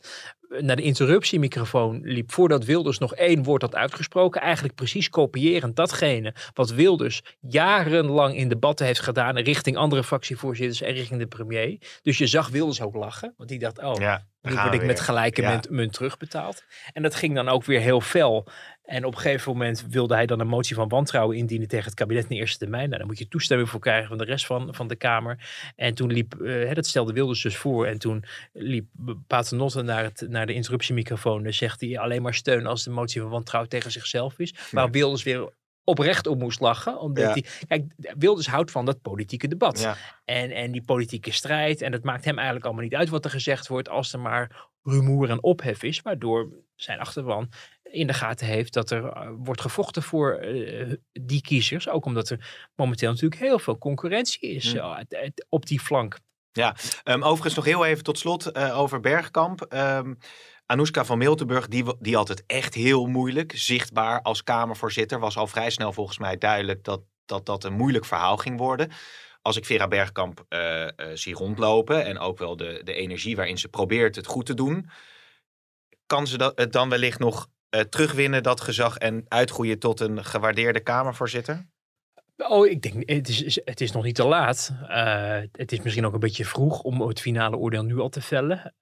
[0.59, 4.41] naar de interruptiemicrofoon liep voordat Wilders nog één woord had uitgesproken.
[4.41, 10.93] Eigenlijk precies kopierend datgene wat Wilders jarenlang in debatten heeft gedaan richting andere fractievoorzitters en
[10.93, 11.77] richting de premier.
[12.03, 14.99] Dus je zag Wilders ook lachen, want die dacht, oh, ja, nu word ik met
[14.99, 16.63] gelijke munt, munt terugbetaald.
[16.93, 18.47] En dat ging dan ook weer heel fel.
[18.91, 21.93] En op een gegeven moment wilde hij dan een motie van wantrouwen indienen tegen het
[21.93, 22.85] kabinet in de eerste termijn.
[22.85, 25.37] Nou, daar moet je toestemming voor krijgen van de rest van, van de Kamer.
[25.75, 27.85] En toen liep, uh, dat stelde Wilders dus voor.
[27.85, 28.23] En toen
[28.53, 28.85] liep
[29.27, 31.43] Paternotte naar, het, naar de interruptiemicrofoon.
[31.43, 34.53] Dan zegt hij alleen maar steun als de motie van wantrouwen tegen zichzelf is.
[34.71, 34.89] Maar ja.
[34.89, 35.49] Wilders weer
[35.83, 36.99] oprecht op moest lachen.
[36.99, 37.83] Omdat hij, kijk,
[38.17, 39.95] Wilders houdt van dat politieke debat.
[40.25, 41.81] En, en die politieke strijd.
[41.81, 43.89] En het maakt hem eigenlijk allemaal niet uit wat er gezegd wordt.
[43.89, 46.01] Als er maar rumoer en ophef is.
[46.01, 47.49] Waardoor zijn achterban
[47.91, 51.89] in de gaten heeft dat er uh, wordt gevochten voor uh, die kiezers.
[51.89, 54.99] Ook omdat er momenteel natuurlijk heel veel concurrentie is uh,
[55.49, 56.19] op die flank.
[56.51, 59.73] Ja, um, overigens nog heel even tot slot over Bergkamp.
[59.73, 60.17] Um,
[60.65, 63.51] Anoushka van Miltenburg, die, die had het echt heel moeilijk.
[63.55, 67.01] Zichtbaar als Kamervoorzitter was al vrij snel volgens mij duidelijk dat
[67.31, 68.91] dat, dat een moeilijk verhaal ging worden.
[69.41, 73.57] Als ik Vera Bergkamp uh, uh, zie rondlopen en ook wel de, de energie waarin
[73.57, 74.89] ze probeert het goed te doen,
[76.05, 80.25] kan ze dat, het dan wellicht nog uh, terugwinnen, dat gezag, en uitgroeien tot een
[80.25, 81.69] gewaardeerde Kamervoorzitter?
[82.47, 84.73] Oh, ik denk, het is, het is nog niet te laat.
[84.89, 88.21] Uh, het is misschien ook een beetje vroeg om het finale oordeel nu al te
[88.21, 88.75] vellen.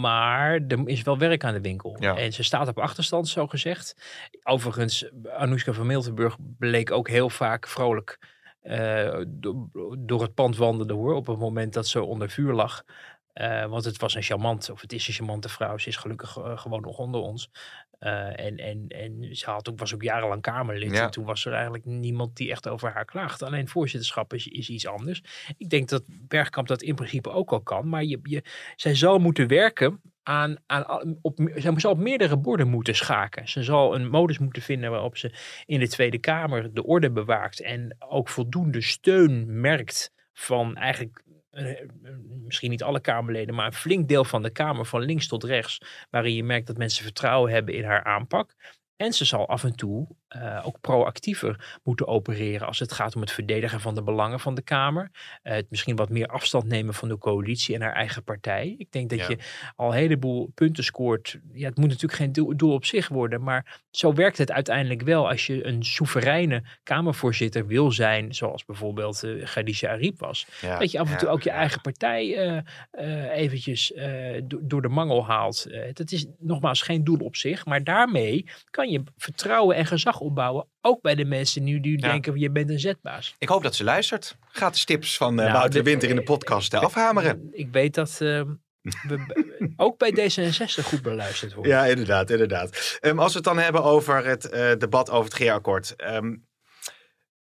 [0.00, 1.96] Maar er is wel werk aan de winkel.
[2.00, 2.16] Ja.
[2.16, 3.94] En ze staat op achterstand, zo gezegd.
[4.42, 8.18] Overigens, Anoushka van Miltenburg bleek ook heel vaak vrolijk
[8.62, 11.14] uh, do door het pand wandelen hoor.
[11.14, 12.82] Op het moment dat ze onder vuur lag.
[13.34, 15.78] Uh, want het was een charmante, of het is een charmante vrouw.
[15.78, 17.50] Ze is gelukkig uh, gewoon nog onder ons.
[18.00, 20.92] Uh, en, en, en ze had ook, was ook jarenlang Kamerlid.
[20.92, 21.04] Ja.
[21.04, 23.46] En toen was er eigenlijk niemand die echt over haar klaagde.
[23.46, 25.22] Alleen voorzitterschap is, is iets anders.
[25.56, 27.88] Ik denk dat Bergkamp dat in principe ook al kan.
[27.88, 28.42] Maar je, je,
[28.76, 33.48] zij zal moeten werken aan, aan op, zij zal op meerdere borden moeten schaken.
[33.48, 35.32] Ze zal een modus moeten vinden waarop ze
[35.66, 37.60] in de Tweede Kamer de orde bewaakt.
[37.60, 41.22] En ook voldoende steun merkt van eigenlijk
[42.44, 45.80] misschien niet alle Kamerleden, maar een flink deel van de Kamer, van links tot rechts,
[46.10, 48.54] waarin je merkt dat mensen vertrouwen hebben in haar aanpak.
[48.96, 53.20] En ze zal af en toe uh, ook proactiever moeten opereren als het gaat om
[53.20, 55.10] het verdedigen van de belangen van de Kamer.
[55.12, 58.74] Uh, het misschien wat meer afstand nemen van de coalitie en haar eigen partij.
[58.78, 59.28] Ik denk dat ja.
[59.28, 59.38] je
[59.76, 61.38] al een heleboel punten scoort.
[61.52, 65.02] Ja, het moet natuurlijk geen doel, doel, op zich worden, maar zo werkt het uiteindelijk
[65.02, 70.46] wel als je een soevereine Kamervoorzitter wil zijn, zoals bijvoorbeeld uh, Khadija Ariep was.
[70.60, 70.78] Ja.
[70.78, 72.64] Dat je af en toe ook je eigen partij
[73.32, 73.92] eventjes
[74.42, 75.66] do door de mangel haalt.
[75.92, 80.66] dat is nogmaals geen doel op zich, maar daarmee kan je vertrouwen en gezag opbouwen.
[80.80, 82.10] Ook bij de mensen nu die ja.
[82.10, 83.34] denken, je bent een zetbaas.
[83.38, 84.36] Ik hoop dat ze luistert.
[84.52, 87.48] Gratis tips van uh, nou, Wouter de, Winter in de podcast uh, afhameren.
[87.52, 88.18] Ik weet dat...
[88.22, 88.42] Uh,
[88.82, 89.44] we
[89.76, 91.72] ook bij D66 goed beluisterd worden.
[91.72, 92.98] Ja, inderdaad, inderdaad.
[93.00, 95.94] Um, als we het dan hebben over het uh, debat over het GEA-akkoord.
[95.96, 96.46] Um,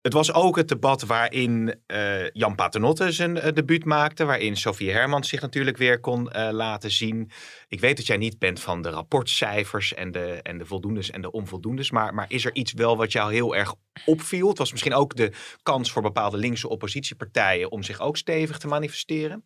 [0.07, 4.25] het was ook het debat waarin uh, Jan Paternotte zijn uh, debuut maakte.
[4.25, 7.31] Waarin Sofie Hermans zich natuurlijk weer kon uh, laten zien.
[7.69, 11.21] Ik weet dat jij niet bent van de rapportcijfers en de, en de voldoendes en
[11.21, 11.91] de onvoldoendes.
[11.91, 14.49] Maar, maar is er iets wel wat jou heel erg opviel?
[14.49, 18.67] Het was misschien ook de kans voor bepaalde linkse oppositiepartijen om zich ook stevig te
[18.67, 19.45] manifesteren?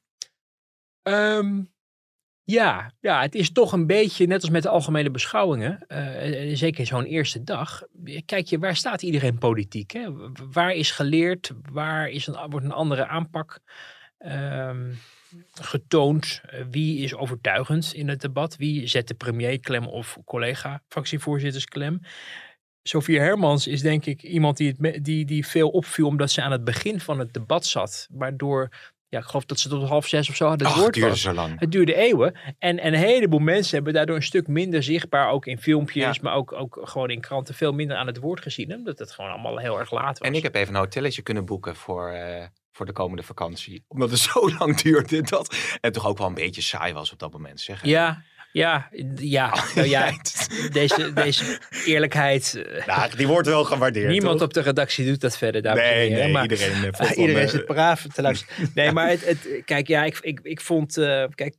[1.02, 1.72] Um,
[2.44, 5.84] ja, ja, het is toch een beetje net als met de algemene beschouwingen.
[5.88, 7.82] Uh, zeker zo'n eerste dag.
[8.24, 9.90] Kijk je, waar staat iedereen politiek?
[9.90, 10.08] Hè?
[10.52, 11.52] Waar is geleerd?
[11.72, 13.60] Waar is een, wordt een andere aanpak
[14.18, 14.98] um,
[15.52, 16.40] getoond?
[16.70, 18.56] Wie is overtuigend in het debat?
[18.56, 22.00] Wie zet de premier klem of collega fractievoorzitters klem?
[22.82, 26.64] Sofie Hermans is denk ik iemand die, die, die veel opviel omdat ze aan het
[26.64, 28.08] begin van het debat zat.
[28.10, 28.68] Waardoor
[29.10, 31.10] ja, ik geloof dat ze tot half zes of zo hadden het Ach, het duurde
[31.10, 31.20] was.
[31.20, 31.60] zo lang.
[31.60, 32.34] Het duurde eeuwen.
[32.58, 36.22] En, en een heleboel mensen hebben daardoor een stuk minder zichtbaar, ook in filmpjes, ja.
[36.22, 38.74] maar ook, ook gewoon in kranten, veel minder aan het woord gezien.
[38.74, 40.28] Omdat het gewoon allemaal heel erg laat was.
[40.28, 43.84] En ik heb even een hotelletje kunnen boeken voor uh, voor de komende vakantie.
[43.88, 47.18] Omdat het zo lang duurde dat en toch ook wel een beetje saai was op
[47.18, 47.60] dat moment.
[47.60, 47.84] Zeg.
[47.84, 49.54] Ja, ja, ja.
[49.74, 50.12] Nou ja
[50.72, 52.54] deze, deze eerlijkheid.
[52.66, 54.10] eh, Nou, die wordt wel gewaardeerd.
[54.10, 54.46] Niemand toch?
[54.46, 55.74] op de redactie doet dat verder.
[55.74, 58.70] Nee, nee, maar- iedereen, van, iedereen zit braaf te luisteren.
[58.74, 60.96] Nee, maar het, het, kijk, ja, ik, ik, ik vond.
[60.96, 61.54] eh, kijk,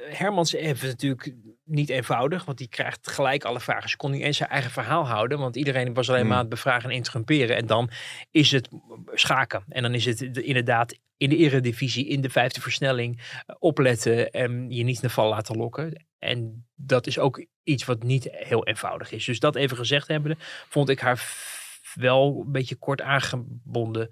[0.00, 3.88] Hermans heeft natuurlijk niet eenvoudig, want die krijgt gelijk alle vragen.
[3.90, 6.28] Ze kon niet eens zijn eigen verhaal houden, want iedereen was alleen Hmm.
[6.28, 7.56] maar aan het bevragen en interrumperen.
[7.56, 7.90] En dan
[8.30, 8.68] is het
[9.12, 9.64] schaken.
[9.68, 14.30] En dan is het de- inderdaad in de eredivisie, in de vijfde versnelling, eh, opletten
[14.30, 16.06] en je niet in de val laten lokken.
[16.18, 19.24] En dat is ook iets wat niet heel eenvoudig is.
[19.24, 20.36] Dus dat even gezegd hebben,
[20.68, 21.22] vond ik haar
[21.94, 24.08] wel een beetje kort aangebonden.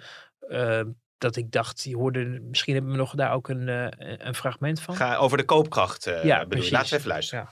[0.49, 0.81] eh,
[1.19, 4.81] dat ik dacht, die hoorde, misschien hebben we nog daar ook een, eh, een fragment
[4.81, 4.97] van.
[4.97, 6.71] Ga over de koopkracht eh Ja, bedoel je.
[6.71, 7.49] Laten we even luisteren.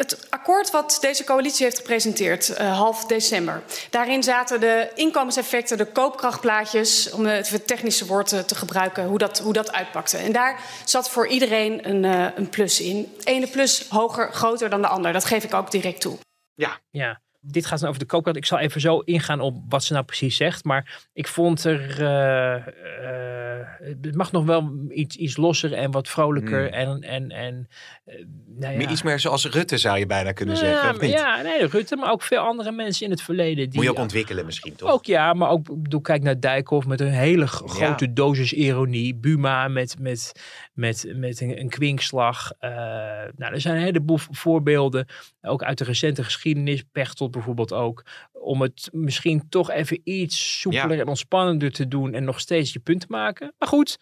[0.00, 3.62] Het akkoord wat deze coalitie heeft gepresenteerd, eh, half december.
[3.90, 9.38] Daarin zaten de inkomenseffecten, de koopkrachtplaatjes, om het technische woord eh, te gebruiken, hoe dat,
[9.38, 10.16] hoe dat uitpakte.
[10.16, 13.14] En daar zat voor iedereen een, eh, een plus in.
[13.18, 15.12] De ene plus hoger, groter dan de ander.
[15.12, 16.18] Dat geef ik ook direct toe.
[16.54, 16.78] Ja.
[16.90, 18.36] Ja, dit gaat dan over de koopkracht.
[18.36, 20.64] Ik zal even zo ingaan op wat ze nou precies zegt.
[20.64, 22.00] Maar ik vond er.
[22.04, 23.66] eh, eh,
[24.02, 26.64] het mag nog wel iets, iets losser en wat vrolijker.
[26.64, 26.72] Hmm.
[26.72, 27.68] En, en, en
[28.04, 28.14] eh,
[28.46, 28.88] nou ja.
[28.88, 31.14] Iets meer zoals Rutte zou je bijna kunnen Ja, zeggen, of maar niet?
[31.14, 33.64] ja, nee, Rutte, maar ook veel andere mensen in het verleden.
[33.70, 34.90] Die Moet je ook ontwikkelen misschien, toch?
[34.90, 39.14] Ook ja, maar ook bedoel, kijk naar Dijkhoff met een hele grote dosis ironie.
[39.14, 40.32] Buma met, met,
[40.80, 42.52] met, met een, een kwinkslag.
[42.58, 42.70] Eh,
[43.36, 45.06] nou, er zijn een heleboel voorbeelden,
[45.40, 46.82] ook uit de recente geschiedenis.
[46.92, 48.04] Pechtold bijvoorbeeld ook.
[48.32, 51.02] Om het misschien toch even iets soepeler Ja.
[51.02, 53.54] en ontspannender te doen en nog steeds je punt te maken.
[53.58, 53.98] Maar goed,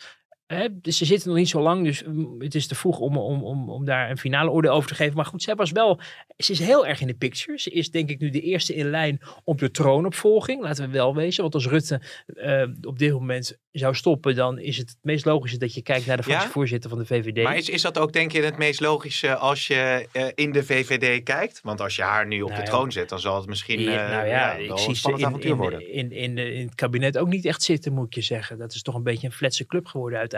[0.49, 3.17] Hè, dus ze zitten nog niet zo lang, dus mm, het is te vroeg om,
[3.17, 5.17] om, om, om daar een finale oordeel over te geven.
[5.17, 6.01] Maar goed, zij was wel,
[6.37, 7.59] ze is heel erg in de picture.
[7.59, 11.15] Ze is denk ik nu de eerste in lijn op de troonopvolging, laten we wel
[11.15, 11.43] wezen.
[11.43, 15.59] Want als Rutte eh, op dit moment zou stoppen, dan is het het meest logische
[15.59, 16.29] dat je kijkt naar de Ja?
[16.29, 17.43] fractievoorzitter van de VVD.
[17.43, 20.65] Maar is, is dat ook denk je het meest logische als je eh, in de
[20.65, 21.61] VVD kijkt?
[21.63, 22.73] Want als je haar nu op Nou de ja.
[22.73, 25.51] troon zet, dan zal het misschien Ja, nou ja, ik zie een ze in, avontuur
[25.51, 25.93] in, worden.
[25.93, 28.59] In, in, in het kabinet ook niet echt zitten, moet ik je zeggen.
[28.59, 30.38] Dat is toch een beetje een fletse club geworden uiteindelijk.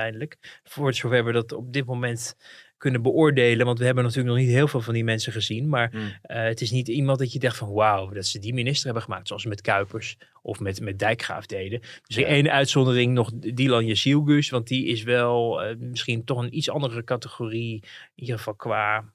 [0.62, 2.36] Voor zover we dat op dit moment
[2.76, 3.66] kunnen beoordelen.
[3.66, 5.68] Want we hebben natuurlijk nog niet heel veel van die mensen gezien.
[5.68, 6.12] Maar Hmm.
[6.22, 9.02] eh, het is niet iemand dat je denkt van wauw, dat ze die minister hebben
[9.02, 9.28] gemaakt.
[9.28, 11.80] Zoals met Kuipers of met, met Dijkgraaf deden.
[11.80, 12.26] Dus Ja.
[12.26, 14.50] ene uitzondering nog Dylan Jezielgus.
[14.50, 17.74] Want die is wel eh, misschien toch een iets andere categorie.
[17.74, 19.12] In ieder geval qua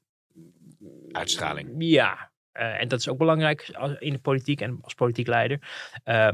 [1.11, 1.69] Uitstraling.
[1.77, 3.69] ja, eh, en dat is ook belangrijk
[3.99, 5.59] in de politiek en als politiek leider.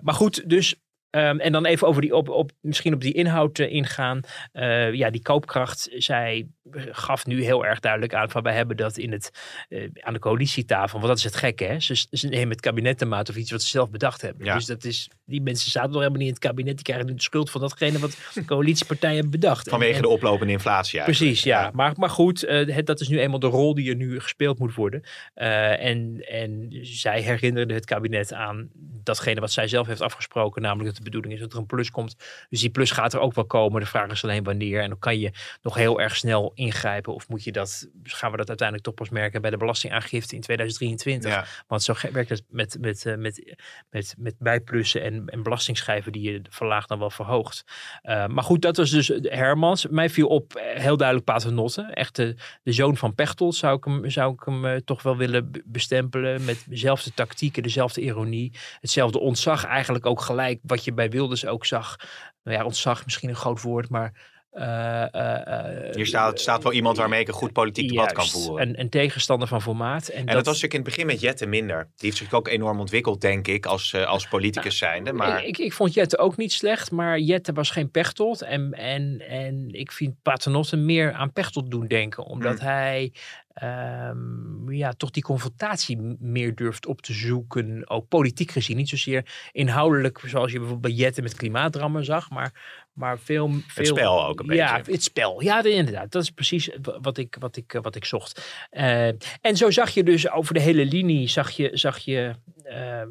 [0.01, 0.75] Maar goed, dus.
[1.11, 4.19] Ehm, en dan even over die op, op misschien op die inhoud eh, ingaan.
[4.51, 5.89] Eh, ja, die koopkracht.
[5.91, 6.47] Zij
[6.91, 9.31] gaf nu heel erg duidelijk aan van wij hebben dat in het,
[9.69, 10.97] eh, aan de coalitietafel.
[10.97, 11.79] Want dat is het gekke, hè?
[11.79, 14.45] Ze, ze nemen het kabinet te maat of iets wat ze zelf bedacht hebben.
[14.45, 14.55] Ja.
[14.55, 16.75] Dus dat is, die mensen zaten nog helemaal niet in het kabinet.
[16.75, 19.69] Die krijgen nu de schuld van datgene wat de coalitiepartijen hebben bedacht.
[19.69, 21.17] Vanwege en- de oplopende inflatie eigenlijk.
[21.31, 21.71] Precies, ja.
[21.73, 24.59] Maar, maar goed, eh, het, dat is nu eenmaal de rol die er nu gespeeld
[24.59, 25.03] moet worden.
[25.33, 28.69] Eh, en, en zij herinnerde het kabinet aan
[29.03, 30.61] datgene wat zij zelf heeft afgesproken.
[30.61, 32.15] Namelijk dat de bedoeling is dat er een plus komt.
[32.49, 33.81] Dus die plus gaat er ook wel komen.
[33.81, 34.81] De vraag is alleen wanneer.
[34.81, 37.13] En dan kan je nog heel erg snel ingrijpen.
[37.13, 40.41] Of moet je dat, gaan we dat uiteindelijk toch pas merken bij de belastingaangifte in
[40.41, 41.31] 2023.
[41.31, 41.45] Ja.
[41.67, 43.55] Want zo werkt het met, met, eh, met,
[43.89, 47.63] met, met bijplussen en, en belastingschijven die je verlaagt dan wel verhoogt.
[48.01, 49.87] Eh, maar goed, dat was dus Hermans.
[49.87, 51.81] Mij viel op eh, heel duidelijk Paternotte.
[51.81, 55.17] Echt de, de zoon van Pechtold zou ik hem, zou ik hem eh, toch wel
[55.17, 56.45] willen bestempelen.
[56.45, 58.53] Met dezelfde tactieken, dezelfde ironie.
[58.79, 60.59] Hetzelfde ontzag eigenlijk ook gelijk.
[60.63, 61.95] Wat je bij Wilders ook zag.
[62.43, 64.39] Nou ja, ontzag misschien een groot woord, maar...
[64.51, 68.27] eh, eh, eh, Hier staat, staat wel iemand waarmee ik een goed politiek debat kan
[68.27, 68.67] voeren.
[68.67, 70.07] Een, een tegenstander van formaat.
[70.07, 71.77] En, En dat, dat was natuurlijk in het begin met Jette minder.
[71.83, 75.13] Die heeft zich ook enorm ontwikkeld, denk ik, als, als politicus zijnde.
[75.13, 78.41] Maar Ik, ik vond Jette ook niet slecht, maar Jette was geen Pechtold.
[78.41, 82.23] En, en, en ik vind Paternotte meer aan Pechtold doen denken.
[82.25, 82.67] Omdat Hmm.
[82.67, 83.13] hij
[83.53, 87.89] ehm, ja, toch die confrontatie meer durft op te zoeken.
[87.89, 88.77] Ook politiek gezien.
[88.77, 92.29] Niet zozeer inhoudelijk, zoals je bijvoorbeeld bij Jette met klimaatrammen zag.
[92.29, 92.51] Maar,
[92.93, 93.85] maar veel, veel...
[93.85, 94.91] spel ook een Ja, beetje.
[94.91, 95.41] het spel.
[95.41, 96.11] Ja, de- inderdaad.
[96.11, 98.65] Dat is precies wa- wat ik, wat ik, wat ik zocht.
[98.69, 99.07] Eh,
[99.41, 103.01] en zo zag je dus over de hele linie, zag je, zag je eh,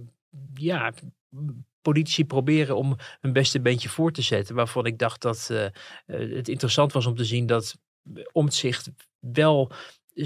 [0.55, 0.93] ja,
[1.83, 4.55] politici proberen om hun beste beentje voor te zetten.
[4.55, 5.73] Waarvan ik dacht dat eh, eh,
[6.37, 7.77] het interessant was om te zien dat
[8.33, 8.91] Omtzigt
[9.21, 9.71] wel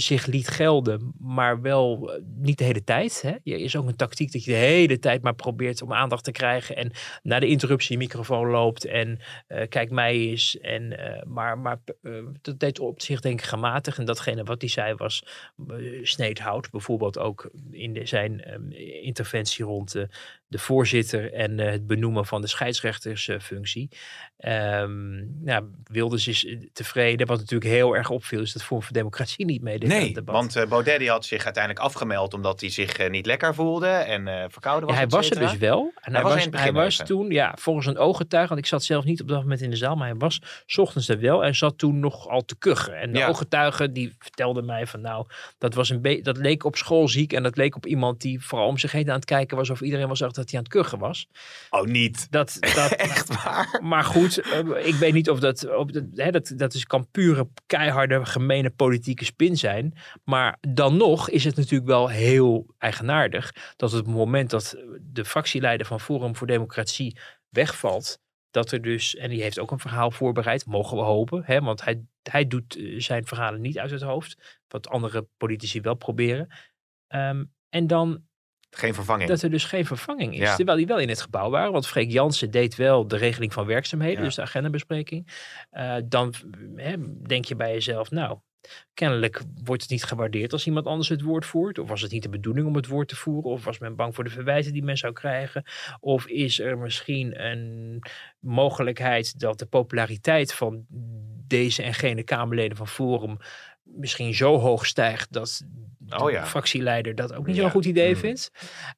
[0.00, 3.22] zich liet gelden, maar wel eh, niet de hele tijd.
[3.22, 3.35] Hè?
[3.42, 6.33] Je is ook een tactiek dat je de hele tijd maar probeert om aandacht te
[6.33, 10.59] krijgen en na de interruptie microfoon loopt en eh, kijk mij eens.
[10.61, 11.78] En, eh, maar maar
[12.42, 15.24] dat deed op zich denk ik gematigd en datgene wat hij zei was
[16.02, 16.70] sneed hout.
[16.70, 20.09] Bijvoorbeeld ook in de, zijn eh, interventie rond de,
[20.55, 23.88] de voorzitter en eh, het benoemen van de scheidsrechtersfunctie.
[24.38, 27.27] Um, nou, Wilders is eh, tevreden.
[27.27, 30.14] Wat natuurlijk heel erg opviel, is dat Vorm voor Democratie niet meedeed nee, aan het
[30.14, 30.35] debat.
[30.35, 34.51] want uh, Baudet die had zich uiteindelijk afgemeld omdat hij zich niet lekker voelde en
[34.51, 34.99] verkouden was.
[34.99, 35.93] Ja, hij was er dus wel.
[36.01, 38.85] En hij, hij was, was hij was toen, ja, volgens een ooggetuige, want ik zat
[38.85, 41.45] zelf niet op dat moment in de zaal, maar hij was s ochtends er wel
[41.45, 42.99] en zat toen nog al te kuchen.
[43.01, 43.29] En de Ja.
[43.29, 45.27] ooggetuige die vertelde mij van nou,
[45.59, 48.79] dat, was een dat leek op schoolziek en dat leek op iemand die vooral om
[48.79, 50.98] zich heen aan het kijken was of iedereen was zag dat hij aan het kuchen
[50.98, 51.28] was.
[51.70, 52.30] Oh, niet.
[52.30, 53.80] Dat, dat, Echt waar?
[53.83, 57.11] maar goed, eh, ik weet niet of dat, of dat, hè, dat, dat is, kan
[57.11, 59.94] pure, keiharde, gemene politieke spin zijn.
[60.24, 65.24] Maar dan nog is het natuurlijk wel heel eigenaardig dat op het moment dat de
[65.24, 67.16] fractieleider van Forum voor Democratie
[67.48, 68.18] wegvalt,
[68.50, 71.85] dat er dus, en die heeft ook een verhaal voorbereid, mogen we hopen, hè, want
[71.85, 76.48] hij, hij doet eh, zijn verhalen niet uit het hoofd, wat andere politici wel proberen.
[77.07, 78.22] Ehm, en dan
[78.75, 79.29] Geen vervanging.
[79.29, 80.39] dat er dus geen vervanging is.
[80.39, 80.57] Ja.
[80.57, 81.73] Terwijl die wel in het gebouw waren.
[81.73, 84.19] Want Freek Jansen deed wel de regeling van werkzaamheden.
[84.19, 84.25] Ja.
[84.25, 85.27] Dus de agendabespreking.
[85.71, 86.35] Eh, dan
[86.77, 88.39] hè, denk je bij jezelf, nou,
[88.95, 91.79] kennelijk wordt het niet gewaardeerd als iemand anders het woord voert.
[91.79, 93.51] Of was het niet de bedoeling om het woord te voeren?
[93.51, 95.65] Of was men bang voor de verwijten die men zou krijgen?
[96.01, 98.03] Of is er misschien een
[98.39, 100.87] mogelijkheid dat de populariteit van
[101.47, 103.37] deze en gene Kamerleden van Forum
[103.83, 105.63] misschien zo hoog stijgt dat
[106.09, 106.47] Oh ja.
[106.47, 107.62] fractieleider dat ook niet Ja.
[107.62, 108.21] zo'n goed idee Mm.
[108.21, 108.51] vindt.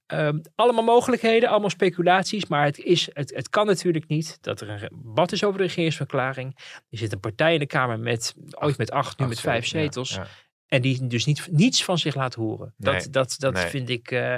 [0.07, 4.69] Ehm, allemaal mogelijkheden, allemaal speculaties, maar het, is, het, het kan natuurlijk niet dat er
[4.71, 6.59] een debat is over de regeringsverklaring.
[6.90, 9.66] Er zit een partij in de Kamer met ooit met acht, nu Acht met vijf
[9.66, 10.31] zetels, ja, zetels.
[10.38, 10.45] ja.
[10.66, 12.75] En die dus niet, niets van zich laat horen.
[12.77, 13.66] Nee, Dat, dat, dat nee.
[13.66, 14.37] vind ik, eh,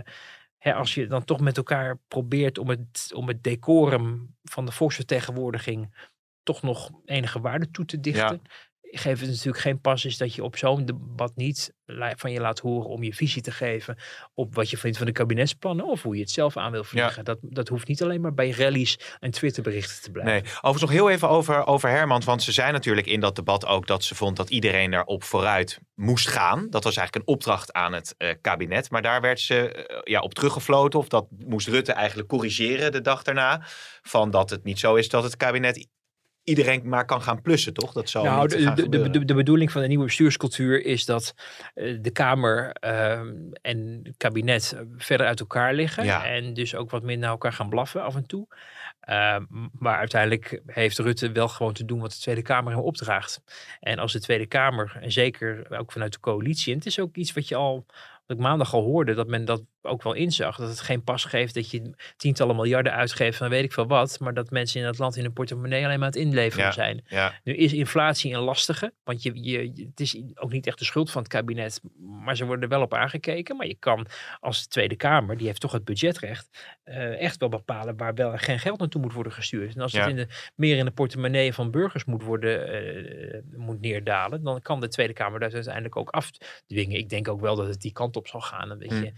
[0.59, 4.73] hè, als je dan toch met elkaar probeert om het, om het decorum van de
[4.73, 5.95] volksvertegenwoordiging
[6.43, 8.43] toch nog enige waarde toe te dichten.
[8.91, 11.77] Geeft het natuurlijk geen pas is dat je op zo'n debat niet
[12.17, 13.97] van je laat horen om je visie te geven
[14.35, 17.25] op wat je vindt van de kabinetsplannen of hoe je het zelf aan wil vliegen.
[17.25, 20.33] Dat, dat hoeft niet alleen maar bij rallies en Twitterberichten te blijven.
[20.33, 22.25] Nee, overigens nog heel even over, over Hermans.
[22.25, 25.81] Want ze zei natuurlijk in dat debat ook dat ze vond dat iedereen daarop vooruit
[25.95, 26.67] moest gaan.
[26.71, 28.91] Dat was eigenlijk een opdracht aan het eh, kabinet.
[28.91, 30.99] Maar daar werd ze eh, ja, op teruggefloten.
[30.99, 33.63] Of dat moest Rutte eigenlijk corrigeren de dag daarna.
[34.03, 35.89] Van dat het niet zo is dat het kabinet
[36.49, 37.93] iedereen maar kan gaan plussen, toch?
[37.93, 41.35] Dat zal Nou, de, de, de, de, bedoeling van de nieuwe bestuurscultuur is dat
[41.75, 46.05] eh, de Kamer ehm, en het kabinet verder uit elkaar liggen.
[46.05, 46.27] Ja.
[46.27, 48.47] En dus ook wat meer naar elkaar gaan blaffen af en toe.
[49.01, 53.43] Ehm, maar uiteindelijk heeft Rutte wel gewoon te doen wat de Tweede Kamer hem opdraagt.
[53.81, 57.17] En als de Tweede Kamer, en zeker ook vanuit de coalitie, en het is ook
[57.17, 57.87] iets wat je al,
[58.27, 60.57] wat ik maandag al hoorde, dat men dat ook wel inzag.
[60.57, 64.21] Dat het geen pas geeft dat je tientallen miljarden uitgeeft van weet ik veel wat.
[64.21, 66.73] Maar dat mensen in het land in hun portemonnee alleen maar aan het inleveren Ja,
[66.73, 67.05] zijn.
[67.09, 67.35] ja.
[67.45, 69.59] Nu is inflatie een lastige, want je, je,
[69.91, 72.83] het is ook niet echt de schuld van het kabinet, maar ze worden er wel
[72.83, 73.57] op aangekeken.
[73.57, 74.07] Maar je kan
[74.41, 78.39] als Tweede Kamer, die heeft toch het budgetrecht, eh, echt wel bepalen waar wel en
[78.39, 79.75] geen geld naartoe moet worden gestuurd.
[79.75, 80.01] En als Ja.
[80.01, 84.61] het in de, meer in de portemonnee van burgers moet worden eh, moet neerdalen, dan
[84.63, 86.99] kan de Tweede Kamer dat uiteindelijk ook afdwingen.
[86.99, 88.71] Ik denk ook wel dat het die kant op zal gaan.
[88.71, 89.13] Een beetje, Hm.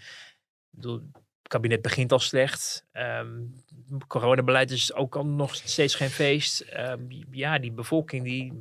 [0.71, 0.95] Bedoel,
[1.43, 2.85] het kabinet begint al slecht.
[2.93, 3.29] Ehm
[4.07, 6.61] coronabeleid is ook al nog steeds geen feest.
[6.61, 8.53] Ehm, ja, die bevolking, die,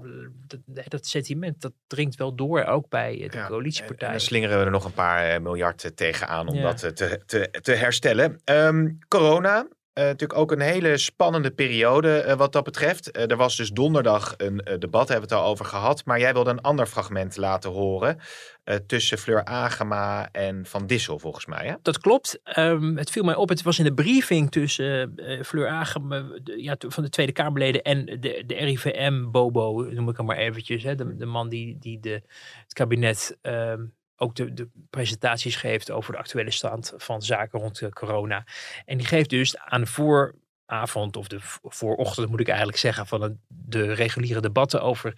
[0.47, 4.11] dat, dat sentiment, dat dringt wel door, ook bij eh, de En coalitiepartijen.
[4.13, 6.61] dan slingeren we er nog een paar eh, miljard eh, tegenaan om Ja.
[6.61, 8.41] dat te, te, te herstellen.
[8.43, 9.67] Ehm, corona,
[10.03, 13.11] natuurlijk ook een hele spannende periode eh, wat dat betreft.
[13.11, 16.05] Eh, er was dus donderdag een eh, debat, hebben we het al over gehad.
[16.05, 18.17] Maar jij wilde een ander fragment laten horen.
[18.63, 21.67] eh, tussen Fleur Agema en Van Dissel, volgens mij.
[21.67, 21.73] Hè?
[21.81, 22.39] Dat klopt.
[22.43, 23.49] Ehm, het viel mij op.
[23.49, 27.31] Het was in de briefing tussen eh, Fleur Agem eh, de- ja, van de Tweede
[27.31, 30.83] Kamerleden en de, de RIVM-bobo, noem ik hem maar eventjes.
[30.83, 32.21] Hè, de, de man die, die de,
[32.63, 33.81] het kabinet ehm,
[34.19, 38.45] ook de, presentaties geeft over de actuele stand van zaken rond eh, corona.
[38.85, 43.39] En die geeft dus aan de vooravond of de voorochtend, moet ik eigenlijk zeggen, van
[43.47, 45.13] de reguliere debatten over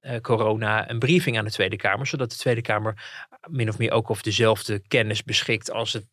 [0.00, 3.92] eh, corona een briefing aan de Tweede Kamer, zodat de Tweede Kamer min of meer
[3.92, 6.06] ook over dezelfde kennis beschikt als het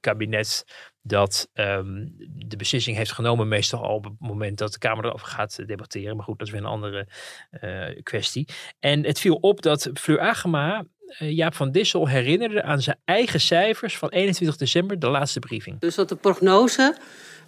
[0.00, 0.64] kabinet
[1.02, 5.26] dat ehm, de beslissing heeft genomen, meestal al op het moment dat de Kamer erover
[5.26, 6.16] gaat debatteren.
[6.16, 7.08] Maar goed, dat is weer een andere
[7.50, 8.48] eh, kwestie.
[8.78, 10.84] En het viel op dat Fleur Agema
[11.18, 15.80] Jaap van Dissel herinnerde aan zijn eigen cijfers van 21 december, de laatste briefing.
[15.80, 16.96] Dus dat de prognose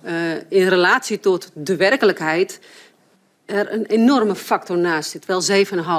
[0.04, 2.60] uh, in relatie tot de werkelijkheid
[3.46, 5.42] er een enorme factor naast zit, wel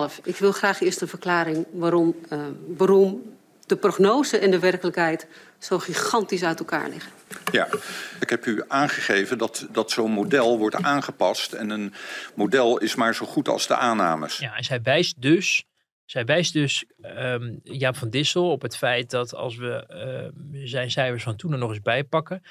[0.10, 0.24] 7,5.
[0.24, 3.22] Ik wil graag eerst een verklaring waarom, uh, waarom
[3.66, 5.28] de prognose en de werkelijkheid
[5.58, 7.12] zo gigantisch uit elkaar liggen.
[7.52, 7.68] Ja,
[8.20, 11.54] ik heb u aangegeven dat, dat zo'n model wordt aangepast.
[11.54, 11.94] En een
[12.34, 14.38] model is maar zo goed als de aannames.
[14.38, 15.66] Ja, en zij wijst dus,
[16.06, 20.92] zij wijst dus um, Jaap van Dissel op het feit dat als we uh, zijn
[20.92, 22.42] cijfers van toen er nog eens bijpakken,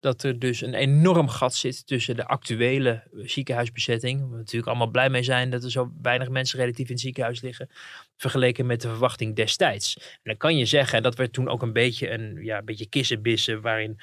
[0.00, 4.90] dat er dus een enorm gat zit tussen de actuele ziekenhuisbezetting, waar we natuurlijk allemaal
[4.90, 7.68] blij mee zijn dat er zo weinig mensen relatief in het ziekenhuis liggen,
[8.16, 9.96] vergeleken met de verwachting destijds.
[9.96, 12.64] En dan kan je zeggen, en dat werd toen ook een beetje een, ja, een
[12.64, 14.00] beetje kissenbissen, waarin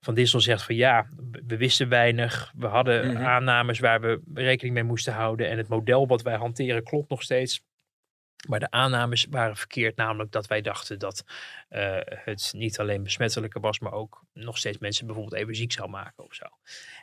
[0.00, 1.08] Van Dissel zegt van ja,
[1.46, 3.22] we wisten weinig, we hadden Mhm.
[3.22, 7.22] aannames waar we rekening mee moesten houden en het model wat wij hanteren klopt nog
[7.22, 7.62] steeds.
[8.48, 11.24] Maar de aannames waren verkeerd, namelijk dat wij dachten dat
[11.68, 15.88] eh, het niet alleen besmettelijker was, maar ook nog steeds mensen bijvoorbeeld even ziek zou
[15.88, 16.44] maken of zo.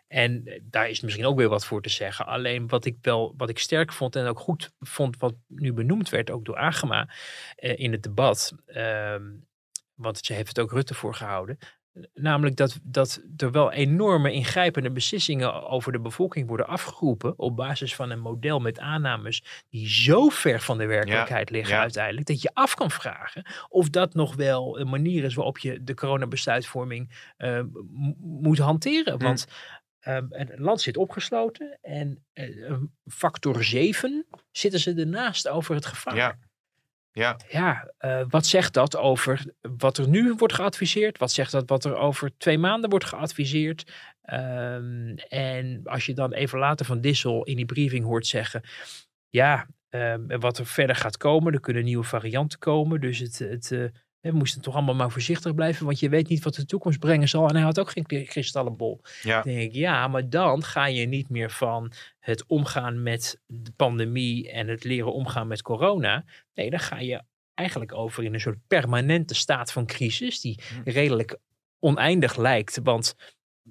[0.07, 2.25] En eh, daar is misschien ook weer wat voor te zeggen.
[2.25, 6.09] Alleen wat ik wel, wat ik sterk vond en ook goed vond, wat nu benoemd
[6.09, 7.09] werd, ook door Agema
[7.55, 8.53] eh, in het debat.
[8.65, 9.23] ehm,
[9.93, 11.57] want ze heeft het ook Rutte voorgehouden.
[12.13, 17.33] Namelijk dat, dat er wel enorme ingrijpende beslissingen over de bevolking worden afgeroepen.
[17.37, 21.81] op basis van een model met aannames die zo ver van de werkelijkheid liggen ja.
[21.81, 22.27] uiteindelijk.
[22.27, 25.93] dat je af kan vragen of dat nog wel een manier is waarop je de
[25.93, 27.61] coronabesluitvorming eh,
[28.19, 29.17] moet hanteren.
[29.17, 29.23] Hm.
[29.23, 29.47] Want
[29.99, 32.73] ehm, het land zit opgesloten en eh,
[33.05, 36.15] factor 7 zitten ze ernaast over het gevaar.
[36.15, 36.37] Ja.
[37.19, 37.37] Ja.
[37.49, 39.45] Ja, eh, wat zegt dat over
[39.77, 41.17] wat er nu wordt geadviseerd?
[41.17, 43.91] Wat zegt dat wat er over twee maanden wordt geadviseerd?
[44.21, 48.61] Ehm, en als je dan even later van Dissel in die briefing hoort zeggen,
[49.29, 53.01] ja, ehm, wat er verder gaat komen, er kunnen nieuwe varianten komen.
[53.01, 53.83] Dus het, het, eh,
[54.21, 57.29] we moesten toch allemaal maar voorzichtig blijven, want je weet niet wat de toekomst brengen
[57.29, 57.47] zal.
[57.47, 59.01] En hij had ook geen kri- kristallenbol.
[59.21, 59.41] Ja.
[59.41, 63.71] Dan denk ik, ja, maar dan ga je niet meer van het omgaan met de
[63.75, 66.25] pandemie en het leren omgaan met corona.
[66.53, 67.21] Nee, dan ga je
[67.53, 71.37] eigenlijk over in een soort permanente staat van crisis, die redelijk
[71.79, 72.79] oneindig lijkt.
[72.83, 73.15] Want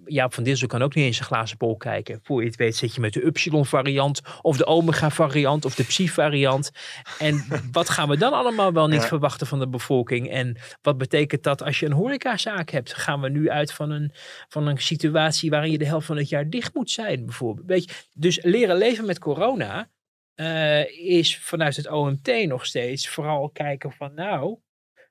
[0.05, 2.21] Jaap van Dissel kan ook niet eens een glazen bol kijken.
[2.23, 6.71] Voor je het weet zit je met de Upsilon-variant of de Omega-variant of de Psi-variant.
[7.19, 9.07] En wat gaan we dan allemaal wel niet Ja.
[9.07, 10.31] verwachten van de bevolking?
[10.31, 12.95] En wat betekent dat als je een horecazaak hebt?
[12.95, 14.13] Gaan we nu uit van een,
[14.49, 17.67] van een situatie waarin je de helft van het jaar dicht moet zijn, bijvoorbeeld?
[17.67, 19.91] Weet je, dus leren leven met corona
[20.35, 24.59] eh, is vanuit het OMT nog steeds vooral kijken van nou,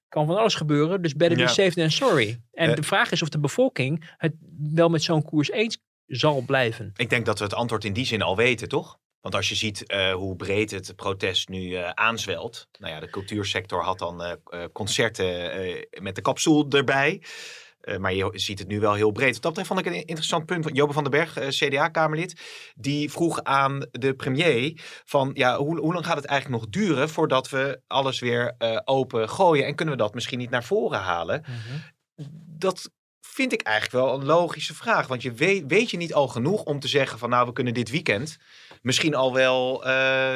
[0.09, 1.45] kan van alles gebeuren, dus better Ja.
[1.45, 2.41] be safe than sorry.
[2.51, 2.75] En Eh.
[2.75, 4.33] de vraag is of de bevolking het
[4.73, 6.91] wel met zo'n koers eens zal blijven.
[6.95, 8.99] Ik denk dat we het antwoord in die zin al weten, toch?
[9.21, 12.67] Want als je ziet eh, hoe breed het protest nu eh, aanzwelt.
[12.79, 14.37] Nou ja, de cultuursector had dan
[14.73, 17.21] concerten met de kapstoel erbij.
[17.87, 19.33] Eh, maar je ziet het nu wel heel breed.
[19.33, 20.63] Wat dat betreft vond ik een interessant punt.
[20.63, 22.41] van Jobe van den Berg, eh, CDA-Kamerlid,
[22.75, 27.09] die vroeg aan de premier van ja, hoe, hoe lang gaat het eigenlijk nog duren
[27.09, 29.65] voordat we alles weer eh, open gooien?
[29.65, 31.43] En kunnen we dat misschien niet naar voren halen?
[32.57, 35.07] Dat vind ik eigenlijk wel een logische vraag.
[35.07, 37.73] Want je weet, weet je niet al genoeg om te zeggen van nou, we kunnen
[37.73, 38.37] dit weekend
[38.81, 39.79] misschien al wel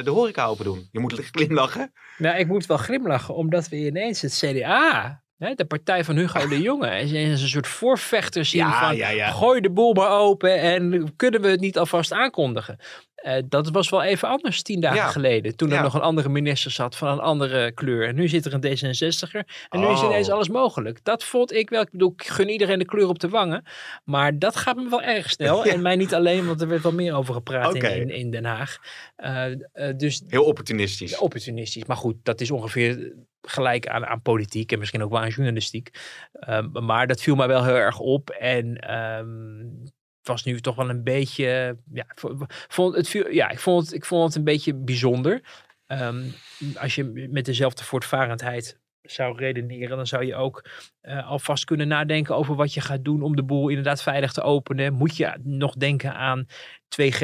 [0.03, 0.87] de horeca open doen.
[0.91, 1.93] Je moet glimlachen.
[2.17, 5.23] Nou, ik moet wel glimlachen, omdat we ineens het CDA,
[5.55, 9.09] de partij van Hugo de Jonge, is is een soort voorvechter zien Ja, van ja,
[9.09, 9.31] ja.
[9.31, 12.77] gooi de boel maar open en kunnen we het niet alvast aankondigen.
[13.15, 16.71] Eh, dat was wel even anders tien dagen geleden, toen er nog een andere minister
[16.71, 18.07] zat van een andere kleur.
[18.07, 19.39] En nu zit er een D66er
[19.69, 20.05] en nu is Oh.
[20.05, 21.03] ineens alles mogelijk.
[21.03, 23.63] Dat vond ik wel, ik bedoel, ik gun iedereen de kleur op de wangen,
[24.03, 25.65] maar dat gaat me wel erg snel.
[25.71, 28.77] En mij niet alleen, want er werd wel meer over gepraat in, in Den Haag.
[29.15, 31.17] Eh, eh, dus Heel opportunistisch.
[31.17, 31.85] opportunistisch.
[31.85, 35.89] Maar goed, dat is ongeveer gelijk aan, aan politiek en misschien ook wel aan journalistiek.
[36.33, 38.29] Ehm, maar dat viel mij wel heel erg op.
[38.29, 39.57] En ehm,
[40.19, 41.77] het was nu toch wel een beetje.
[41.93, 42.05] Ja,
[42.67, 45.41] vond- het, ja ik, vond het, ik vond het een beetje bijzonder.
[45.87, 46.23] Ehm,
[46.75, 50.65] als je met dezelfde voortvarendheid zou redeneren, dan zou je ook
[51.01, 54.41] eh, alvast kunnen nadenken over wat je gaat doen om de boel inderdaad veilig te
[54.41, 54.93] openen.
[54.93, 56.45] Moet je nog denken aan
[56.89, 57.23] 2G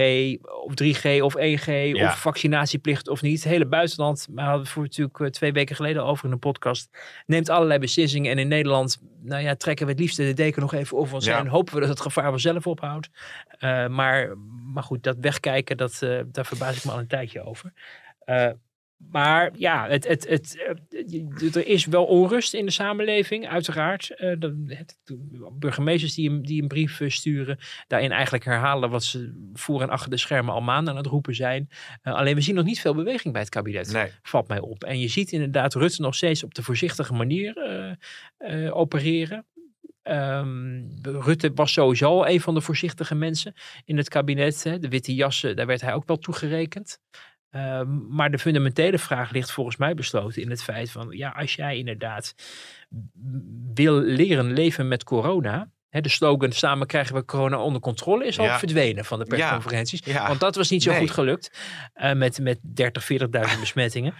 [0.65, 1.65] of 3G of 1G
[1.95, 2.05] Ja.
[2.05, 3.43] of vaccinatieplicht of niet?
[3.43, 6.39] Het hele buitenland, we hadden het voor natuurlijk eh, twee weken geleden over in een
[6.39, 6.89] podcast,
[7.25, 8.31] neemt allerlei beslissingen.
[8.31, 11.25] En in Nederland, nou ja, trekken we het liefst de deken nog even over ons
[11.25, 11.35] Ja.
[11.35, 11.45] heen.
[11.45, 13.09] En hopen we dat het gevaar vanzelf ophoudt.
[13.59, 14.37] Eh, maar,
[14.73, 15.97] maar goed, dat wegkijken, dat,
[16.31, 17.73] daar verbaas ik me al een tijdje over.
[18.97, 20.57] Maar ja, het, het, het,
[20.89, 24.09] eh, er is wel onrust in de samenleving, uiteraard.
[24.09, 24.31] Eh,
[25.53, 30.09] burgemeesters die een, die een brief sturen, daarin eigenlijk herhalen wat ze voor en achter
[30.09, 31.69] de schermen al maanden aan het roepen zijn.
[32.01, 34.11] Eh, alleen we zien nog niet veel beweging bij het kabinet, Nee.
[34.21, 34.83] valt mij op.
[34.83, 37.55] En je ziet inderdaad Rutte nog steeds op de voorzichtige manier
[38.71, 39.45] opereren.
[40.07, 43.53] Ehm, Rutte was sowieso al een van de voorzichtige mensen
[43.85, 44.63] in het kabinet.
[44.63, 44.79] Hè.
[44.79, 46.99] De witte jassen, daar werd hij ook wel toegerekend.
[47.49, 51.55] Ehm, maar de fundamentele vraag ligt volgens mij besloten in het feit van, ja, als
[51.55, 52.35] jij inderdaad
[53.73, 58.45] wil leren leven met corona, de slogan samen krijgen we corona onder controle is al
[58.45, 58.59] Ja.
[58.59, 60.01] verdwenen van de persconferenties.
[60.03, 60.27] Ja.
[60.27, 60.99] Want dat was niet zo Nee.
[60.99, 61.51] goed gelukt
[61.93, 64.13] eh, met, met 30, 40.000 besmettingen.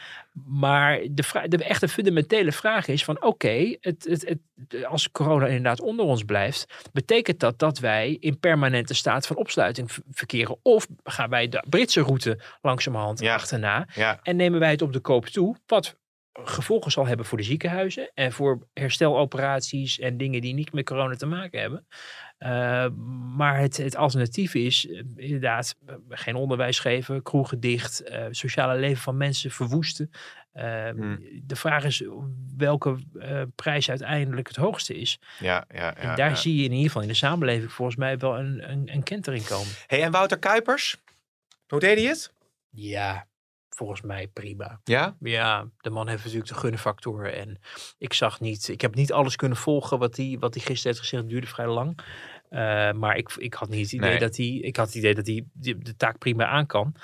[0.46, 4.26] Maar de, de echte fundamentele vraag is van oké, het, het,
[4.70, 9.36] het, als corona inderdaad onder ons blijft, betekent dat dat wij in permanente staat van
[9.36, 10.58] opsluiting verkeren?
[10.62, 13.88] Of gaan wij de Britse route langzamerhand achterna
[14.24, 15.96] en nemen wij het op de koop toe, wat
[16.44, 21.16] gevolgen zal hebben voor de ziekenhuizen en voor hersteloperaties en dingen die niet met corona
[21.16, 21.88] te maken hebben.
[22.40, 22.88] Uh,
[23.36, 28.80] maar het, het alternatief is uh, inderdaad uh, geen onderwijs geven, kroegen dicht, uh, sociale
[28.80, 30.12] leven van mensen verwoesten.
[30.52, 31.20] Hmm.
[31.44, 32.04] De vraag is
[32.58, 35.20] welke uh, prijs uiteindelijk het hoogste is.
[35.40, 36.36] Ja, ja, ja, en daar ja.
[36.36, 39.46] zie je in ieder geval in de samenleving volgens mij wel een, een, een kentering
[39.46, 39.74] komen.
[39.88, 40.98] Hey, en Wouter Kuipers,
[41.68, 42.34] hoe deed hij het?
[42.70, 43.28] Ja,
[43.78, 44.80] volgens mij prima.
[44.84, 45.16] Ja?
[45.20, 47.34] Ja, de man heeft natuurlijk de gunfactor.
[47.34, 47.60] En
[47.98, 51.22] ik zag niet, ik heb niet alles kunnen volgen wat hij wat gisteren heeft gezegd.
[51.22, 52.00] Het duurde vrij lang.
[52.50, 54.20] Uh, maar ik, ik had niet het idee Nee.
[54.20, 56.96] dat hij, ik had het idee dat hij de, de taak prima aan kan.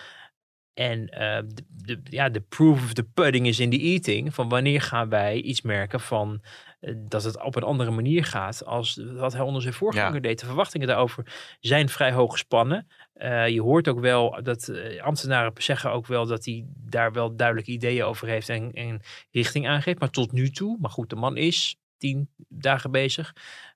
[0.73, 4.33] En uh, de, de, ja, de proof of the pudding is in the eating.
[4.33, 6.41] Van wanneer gaan wij iets merken van
[6.97, 10.19] dat het op een andere manier gaat als wat hij onder zijn voorganger Ja.
[10.19, 10.39] deed.
[10.39, 12.87] De verwachtingen daarover zijn vrij hoog gespannen.
[13.15, 17.35] Uh, je hoort ook wel dat uh, ambtenaren zeggen ook wel dat hij daar wel
[17.35, 19.99] duidelijke ideeën over heeft en, en richting aangeeft.
[19.99, 23.33] Maar tot nu toe, maar goed, de man is tien dagen bezig.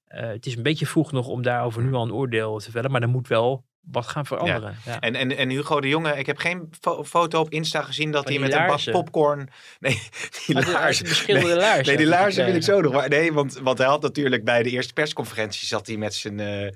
[0.09, 2.91] Uh, het is een beetje vroeg nog om daarover nu al een oordeel te vellen,
[2.91, 4.75] maar er moet wel wat gaan veranderen.
[4.85, 4.91] Ja.
[4.91, 4.99] Ja.
[4.99, 8.27] En, en, en Hugo de Jonge, ik heb geen fo foto op Insta gezien dat
[8.27, 8.87] hij met laarzen.
[8.87, 9.49] een bak popcorn...
[9.79, 9.91] Nee,
[10.45, 11.03] die Oh, de- laarzen.
[11.03, 12.93] de beschilderde nee, laarzen Nee, die laarzen wil ik zo nog.
[12.93, 15.67] Maar nee, want, want hij had natuurlijk bij de eerste persconferentie...
[15.67, 16.67] zat hij met zijn eh,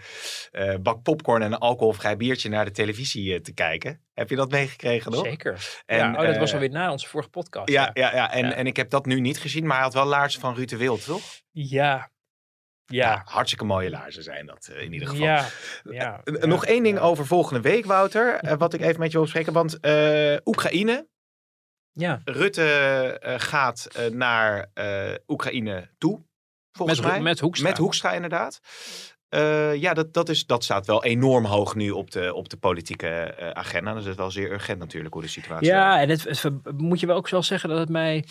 [0.51, 4.01] eh, bak popcorn en een alcoholvrij biertje naar de televisie eh, te kijken.
[4.13, 5.25] Heb je dat meegekregen nog?
[5.25, 5.81] Zeker.
[5.85, 7.69] En, ja, oh, dat was alweer na onze vorige podcast.
[7.69, 8.31] Ja, ja, ja.
[8.33, 10.69] En, en ik heb dat nu niet gezien, maar hij had wel laarzen van Ruud
[10.69, 11.21] de Wild, toch?
[11.51, 12.10] Ja.
[12.91, 13.21] Ja.
[13.25, 15.23] hartstikke mooie laarzen zijn dat eh, in ieder geval.
[15.25, 15.45] Ja,
[15.83, 18.33] ja, Eh, Nog één ding over volgende week, Wouter.
[18.35, 19.53] eh, wat ik even met je wil bespreken.
[19.53, 21.07] Want eh, Oekraïne.
[21.93, 22.21] Ja.
[22.25, 22.63] Rutte
[23.21, 26.19] eh, gaat eh, naar eh, Oekraïne toe.
[26.71, 27.21] Volgens Met mij.
[27.21, 27.67] met Hoekstra.
[27.69, 28.59] Met Hoekstra, inderdaad.
[29.29, 32.57] Eh, ja, dat, dat, is, dat staat wel enorm hoog nu op de, op de
[32.57, 33.93] politieke eh, agenda.
[33.93, 36.43] Dat is wel zeer urgent natuurlijk hoe de situatie Ja, en het,
[36.77, 38.25] moet je wel ook wel zeggen dat het mij.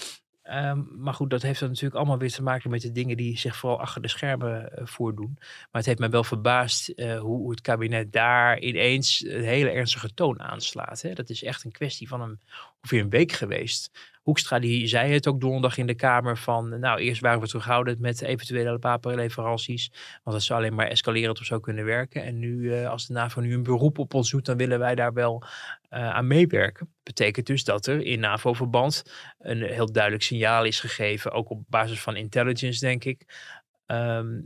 [0.51, 3.39] Ehm, maar goed, dat heeft dan natuurlijk allemaal weer te maken met de dingen die
[3.39, 5.37] zich vooral achter de schermen eh, voordoen.
[5.39, 10.15] Maar het heeft mij wel verbaasd eh, hoe, het kabinet daar ineens een hele ernstige
[10.15, 11.03] toon aanslaat.
[11.03, 11.13] Hè.
[11.13, 12.41] Dat is echt een kwestie van een,
[12.81, 13.91] ongeveer een week geweest.
[14.23, 17.99] Hoekstra die zei het ook donderdag in de Kamer van, nou eerst waren we terughoudend
[17.99, 19.93] met eventuele wapenleveranties,
[20.23, 22.25] want dat zou alleen maar escalerend of zo kunnen werken.
[22.25, 24.95] En nu, eh, als de NAVO nu een beroep op ons doet, dan willen wij
[24.95, 25.45] daar wel
[25.91, 26.95] eh, aan meewerken.
[27.03, 29.03] Betekent dus dat er in NAVO-verband
[29.39, 33.49] een heel duidelijk signaal is gegeven, ook op basis van intelligence denk ik,
[33.87, 34.41] ehm,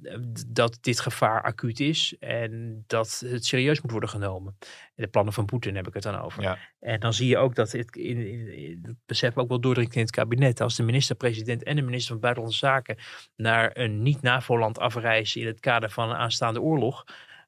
[0.47, 4.57] dat dit gevaar acuut is en dat het serieus moet worden genomen.
[4.95, 6.43] De plannen van Poetin heb ik het dan over.
[6.43, 6.59] Ja.
[6.81, 9.95] En dan zie je ook dat het in, in, in- dat besef ook wel doordringt
[9.95, 10.61] in het kabinet.
[10.61, 12.97] Als de minister-president en de minister van Buitenlandse Zaken
[13.37, 17.05] naar een niet-NAVO-land afreizen in het kader van een aanstaande oorlog,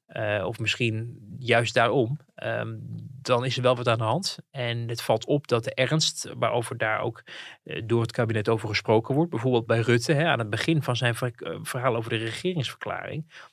[0.07, 2.75] eh, of misschien juist daarom, ehm,
[3.21, 4.37] dan is er wel wat aan de hand.
[4.51, 7.23] En het valt op dat de ernst, waarover daar ook
[7.63, 10.95] eh, door het kabinet over gesproken wordt, bijvoorbeeld bij Rutte, hè, aan het begin van
[10.95, 13.45] zijn eh, verhaal over de regeringsverklaring,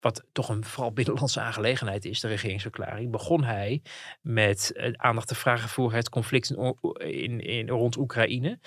[0.00, 3.82] wat toch een vooral binnenlandse aangelegenheid is, de regeringsverklaring, begon hij
[4.20, 8.58] met aandacht te vragen voor het conflict in, in, in, rond Oekraïne.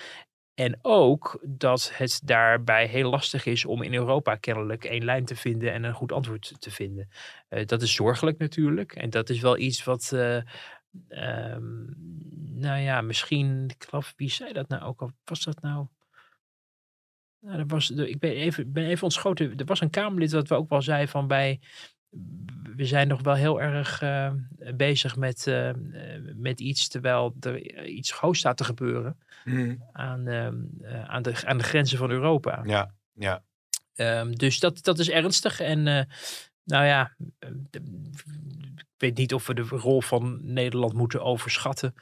[0.54, 5.36] En ook dat het daarbij heel lastig is om in Europa kennelijk één lijn te
[5.36, 7.08] vinden en een goed antwoord te vinden.
[7.48, 8.92] Eh, dat is zorgelijk natuurlijk.
[8.92, 10.36] En dat is wel iets wat, eh,
[11.08, 11.84] ehm,
[12.60, 15.12] nou ja, misschien, ik geloof, wie zei dat nou ook al?
[15.24, 15.86] Was dat nou?
[17.40, 19.56] Nou, er was, ik ben even, ben even ontschoten.
[19.56, 21.60] Er was een Kamerlid dat we ook wel zei van bij.
[22.76, 24.32] We zijn nog wel heel erg eh,
[24.74, 25.76] bezig met, eh, eh,
[26.34, 29.74] met iets, terwijl er iets groots staat te gebeuren Mhm.
[29.92, 32.62] aan, ehm, eh, aan, de, aan de grenzen van Europa.
[32.64, 33.42] Ja, ja.
[33.94, 35.60] Ehm, dus dat, dat is ernstig.
[35.60, 36.04] En eh,
[36.64, 37.14] nou ja,
[38.76, 41.94] ik weet niet of we de rol van Nederland moeten overschatten.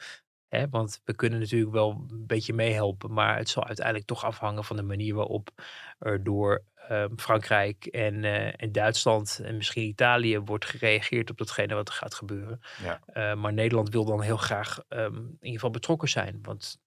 [0.49, 0.69] Hè?
[0.69, 3.13] Want we kunnen natuurlijk wel een beetje meehelpen.
[3.13, 5.51] Maar het zal uiteindelijk toch afhangen van de manier waarop
[5.99, 11.75] er door ehm, Frankrijk en, eh, en Duitsland en misschien Italië wordt gereageerd op datgene
[11.75, 12.61] wat er gaat gebeuren.
[12.83, 13.01] Ja.
[13.07, 16.39] Eh, maar Nederland wil dan heel graag ehm, in ieder geval betrokken zijn.
[16.43, 16.79] Want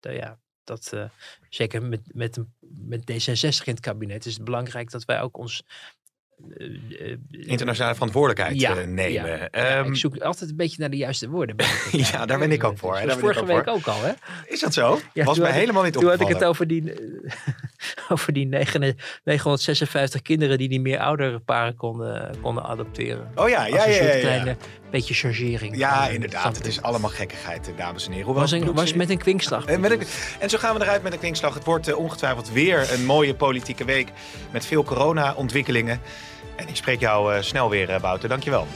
[0.00, 0.92] eh, ja, dat,
[1.48, 5.36] zeker met, met, een- met D66 in het kabinet is het belangrijk dat wij ook
[5.36, 5.64] ons
[7.30, 9.12] Internationale verantwoordelijkheid ja, eh, nemen.
[9.12, 9.36] ja.
[9.36, 11.56] Ja, Ehm, ik zoek altijd een beetje naar de juiste woorden.
[12.12, 12.96] ja, daar ben ik ook voor.
[12.98, 13.92] hè, Dat was daar ben ik vorige week voor.
[13.92, 14.12] ook al, hè?
[14.52, 14.98] Is dat zo?
[15.12, 16.48] Ja, Was mij helemaal niet Toen had ik het opgevallen.
[16.48, 17.32] over die, eh,
[18.12, 23.30] over die negen- 956 kinderen die niet meer oudere paren konden, konden adopteren.
[23.34, 24.20] Oh ja, ja, ja, ja, ja.
[24.20, 24.56] kleine
[24.94, 25.76] beetje chargering.
[25.76, 26.56] Ja, Eh, inderdaad.
[26.56, 28.24] Het is allemaal gekkigheid, eh, dames en heren.
[28.26, 29.64] Hoewel Was, een, was met een kwinkslag.
[29.64, 30.00] En, met een-
[30.38, 31.54] en zo gaan we eruit met een kwinkslag.
[31.54, 34.08] Het wordt eh, ongetwijfeld weer een mooie politieke week
[34.50, 36.00] met veel corona-ontwikkelingen.
[36.56, 38.28] En ik spreek jou eh, snel weer, eh, Wouter.
[38.28, 38.66] Dankjewel.